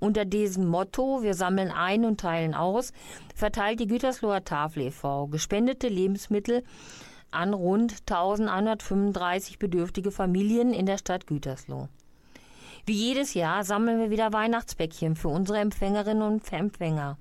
Unter 0.00 0.24
diesem 0.24 0.66
Motto 0.66 1.22
Wir 1.22 1.34
sammeln 1.34 1.70
ein 1.70 2.04
und 2.04 2.20
teilen 2.20 2.54
aus, 2.54 2.92
verteilt 3.34 3.80
die 3.80 3.86
Gütersloher 3.86 4.44
Tafel 4.44 4.84
e.V. 4.84 5.28
gespendete 5.28 5.88
Lebensmittel 5.88 6.64
an 7.30 7.52
rund 7.52 7.92
1135 8.08 9.58
bedürftige 9.58 10.10
Familien 10.10 10.72
in 10.72 10.86
der 10.86 10.98
Stadt 10.98 11.26
Gütersloh. 11.26 11.88
Wie 12.86 12.92
jedes 12.92 13.34
Jahr 13.34 13.64
sammeln 13.64 13.98
wir 13.98 14.10
wieder 14.10 14.32
Weihnachtsbäckchen 14.32 15.16
für 15.16 15.28
unsere 15.28 15.58
Empfängerinnen 15.58 16.22
und 16.22 16.52
Empfänger, 16.52 17.16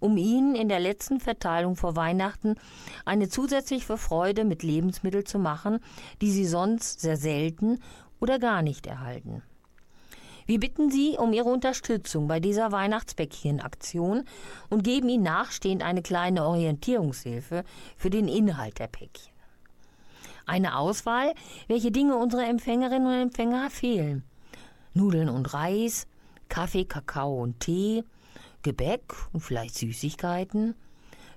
um 0.00 0.16
ihnen 0.16 0.54
in 0.54 0.68
der 0.68 0.80
letzten 0.80 1.18
Verteilung 1.18 1.76
vor 1.76 1.96
Weihnachten 1.96 2.56
eine 3.04 3.28
zusätzliche 3.28 3.96
Freude 3.96 4.44
mit 4.44 4.62
Lebensmitteln 4.62 5.24
zu 5.24 5.38
machen, 5.38 5.80
die 6.20 6.30
sie 6.30 6.44
sonst 6.44 7.00
sehr 7.00 7.16
selten 7.16 7.80
oder 8.20 8.38
gar 8.38 8.62
nicht 8.62 8.86
erhalten. 8.86 9.42
Wir 10.48 10.58
bitten 10.58 10.90
Sie 10.90 11.18
um 11.18 11.34
Ihre 11.34 11.50
Unterstützung 11.50 12.26
bei 12.26 12.40
dieser 12.40 12.72
Weihnachtspäckchen-Aktion 12.72 14.24
und 14.70 14.82
geben 14.82 15.10
Ihnen 15.10 15.24
nachstehend 15.24 15.82
eine 15.82 16.00
kleine 16.00 16.46
Orientierungshilfe 16.46 17.64
für 17.98 18.08
den 18.08 18.28
Inhalt 18.28 18.78
der 18.78 18.86
Päckchen. 18.86 19.34
Eine 20.46 20.78
Auswahl, 20.78 21.34
welche 21.66 21.90
Dinge 21.90 22.16
unsere 22.16 22.46
Empfängerinnen 22.46 23.06
und 23.06 23.20
Empfänger 23.20 23.68
fehlen. 23.68 24.24
Nudeln 24.94 25.28
und 25.28 25.52
Reis, 25.52 26.06
Kaffee, 26.48 26.86
Kakao 26.86 27.42
und 27.42 27.60
Tee, 27.60 28.02
Gebäck 28.62 29.02
und 29.34 29.40
vielleicht 29.40 29.74
Süßigkeiten, 29.74 30.74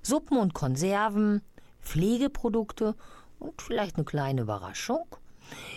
Suppen 0.02 0.38
und 0.38 0.54
Konserven, 0.54 1.42
Pflegeprodukte 1.82 2.94
und 3.38 3.60
vielleicht 3.60 3.96
eine 3.96 4.06
kleine 4.06 4.40
Überraschung. 4.40 5.04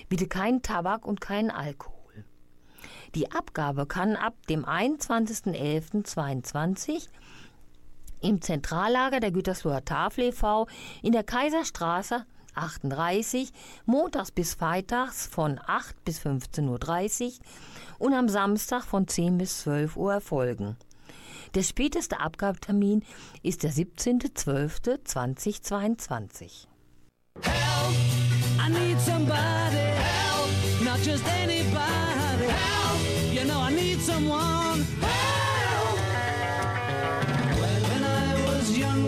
Bitte 0.08 0.28
keinen 0.28 0.62
Tabak 0.62 1.06
und 1.06 1.20
keinen 1.20 1.52
Alkohol. 1.52 1.95
Die 3.14 3.32
Abgabe 3.32 3.86
kann 3.86 4.16
ab 4.16 4.34
dem 4.48 4.66
21.11.22 4.66 7.08
im 8.22 8.42
Zentrallager 8.42 9.20
der 9.20 9.32
Gütersloher 9.32 9.86
Tafel 9.86 10.24
e.V. 10.26 10.68
in 11.02 11.12
der 11.12 11.24
Kaiserstraße 11.24 12.26
38 12.56 13.52
montags 13.86 14.32
bis 14.32 14.56
freitags 14.56 15.28
von 15.28 15.60
8 15.66 16.04
bis 16.06 16.20
15.30 16.20 17.26
Uhr 17.26 17.34
und 18.00 18.14
am 18.14 18.30
Samstag 18.30 18.84
von 18.84 19.08
10 19.08 19.38
bis 19.38 19.60
12 19.62 19.96
Uhr 19.98 20.14
erfolgen. 20.14 20.78
Der 21.54 21.62
späteste 21.64 22.20
Abgabetermin 22.20 23.04
ist 23.44 23.62
der 23.64 23.72
17.12.2022. 23.72 26.68
I 27.44 28.70
need 28.70 29.00
somebody 29.00 29.78
help, 29.78 30.50
not 30.84 31.00
just 31.06 31.26
anybody 31.28 32.15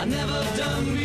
I 0.00 0.06
never 0.06 0.56
done 0.56 0.99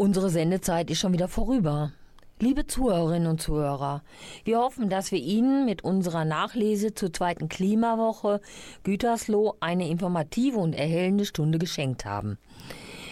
Unsere 0.00 0.30
Sendezeit 0.30 0.90
ist 0.90 0.98
schon 0.98 1.12
wieder 1.12 1.28
vorüber. 1.28 1.92
Liebe 2.42 2.66
Zuhörerinnen 2.66 3.28
und 3.28 3.42
Zuhörer, 3.42 4.02
wir 4.44 4.60
hoffen, 4.60 4.88
dass 4.88 5.12
wir 5.12 5.18
Ihnen 5.18 5.66
mit 5.66 5.84
unserer 5.84 6.24
Nachlese 6.24 6.94
zur 6.94 7.12
zweiten 7.12 7.50
Klimawoche 7.50 8.40
Gütersloh 8.82 9.56
eine 9.60 9.90
informative 9.90 10.56
und 10.56 10.72
erhellende 10.72 11.26
Stunde 11.26 11.58
geschenkt 11.58 12.06
haben. 12.06 12.38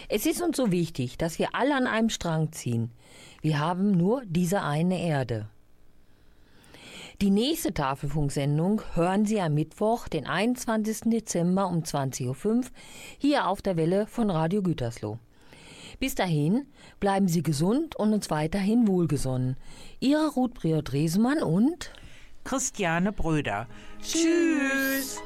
Es 0.09 0.25
ist 0.25 0.41
uns 0.41 0.57
so 0.57 0.73
wichtig, 0.73 1.19
dass 1.19 1.39
wir 1.39 1.55
alle 1.55 1.77
an 1.77 1.87
einem 1.87 2.09
Strang 2.09 2.53
ziehen. 2.53 2.91
Wir 3.43 3.59
haben 3.59 3.91
nur 3.91 4.23
diese 4.25 4.63
eine 4.63 4.99
Erde. 4.99 5.51
Die 7.21 7.31
nächste 7.31 7.75
Tafelfunksendung 7.75 8.81
hören 8.95 9.27
Sie 9.27 9.43
am 9.43 9.53
Mittwoch, 9.53 10.09
den 10.09 10.27
21. 10.27 11.11
Dezember 11.11 11.67
um 11.67 11.81
20.05 11.83 12.47
Uhr 12.47 12.63
hier 13.19 13.47
auf 13.47 13.61
der 13.61 13.77
Welle 13.77 14.07
von 14.07 14.31
Radio 14.31 14.63
Gütersloh. 14.63 15.19
Bis 15.99 16.15
dahin 16.15 16.67
bleiben 17.01 17.29
Sie 17.29 17.43
gesund 17.43 17.97
und 17.97 18.13
uns 18.13 18.31
weiterhin 18.31 18.87
wohlgesonnen. 18.87 19.57
Ihre 20.01 20.29
Ruth 20.29 20.55
Briot-Resemann 20.55 21.43
und 21.43 21.93
Christiane 22.45 23.13
Bröder. 23.13 23.67
Tschüss. 24.01 25.21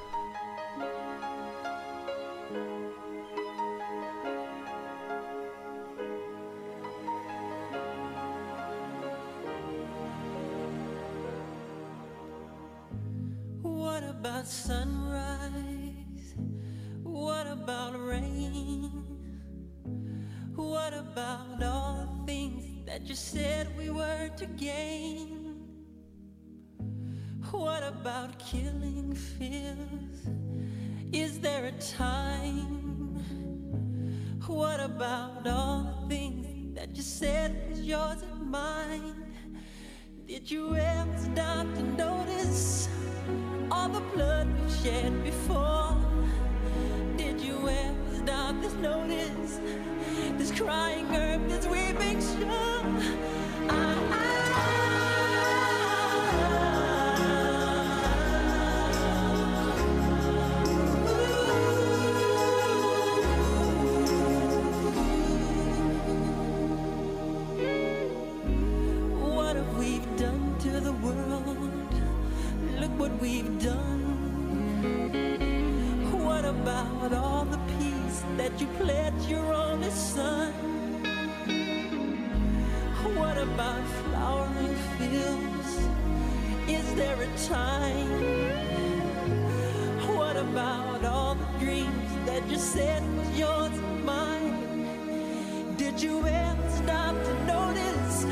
said 92.59 93.03
was 93.17 93.39
yours 93.39 93.77
and 93.79 94.05
mine? 94.05 95.75
Did 95.77 96.01
you 96.03 96.27
ever 96.27 96.71
stop 96.71 97.15
to 97.29 97.35
notice 97.47 98.25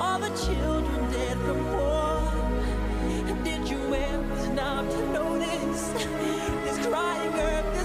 all 0.00 0.18
the 0.18 0.30
children 0.46 1.10
dead 1.12 1.38
from 1.38 1.72
war? 1.72 2.32
Did 3.44 3.68
you 3.68 3.94
ever 3.94 4.36
stop 4.52 4.88
to 4.88 5.12
notice 5.12 5.82
this 6.64 6.86
crying 6.86 7.34
earth? 7.34 7.75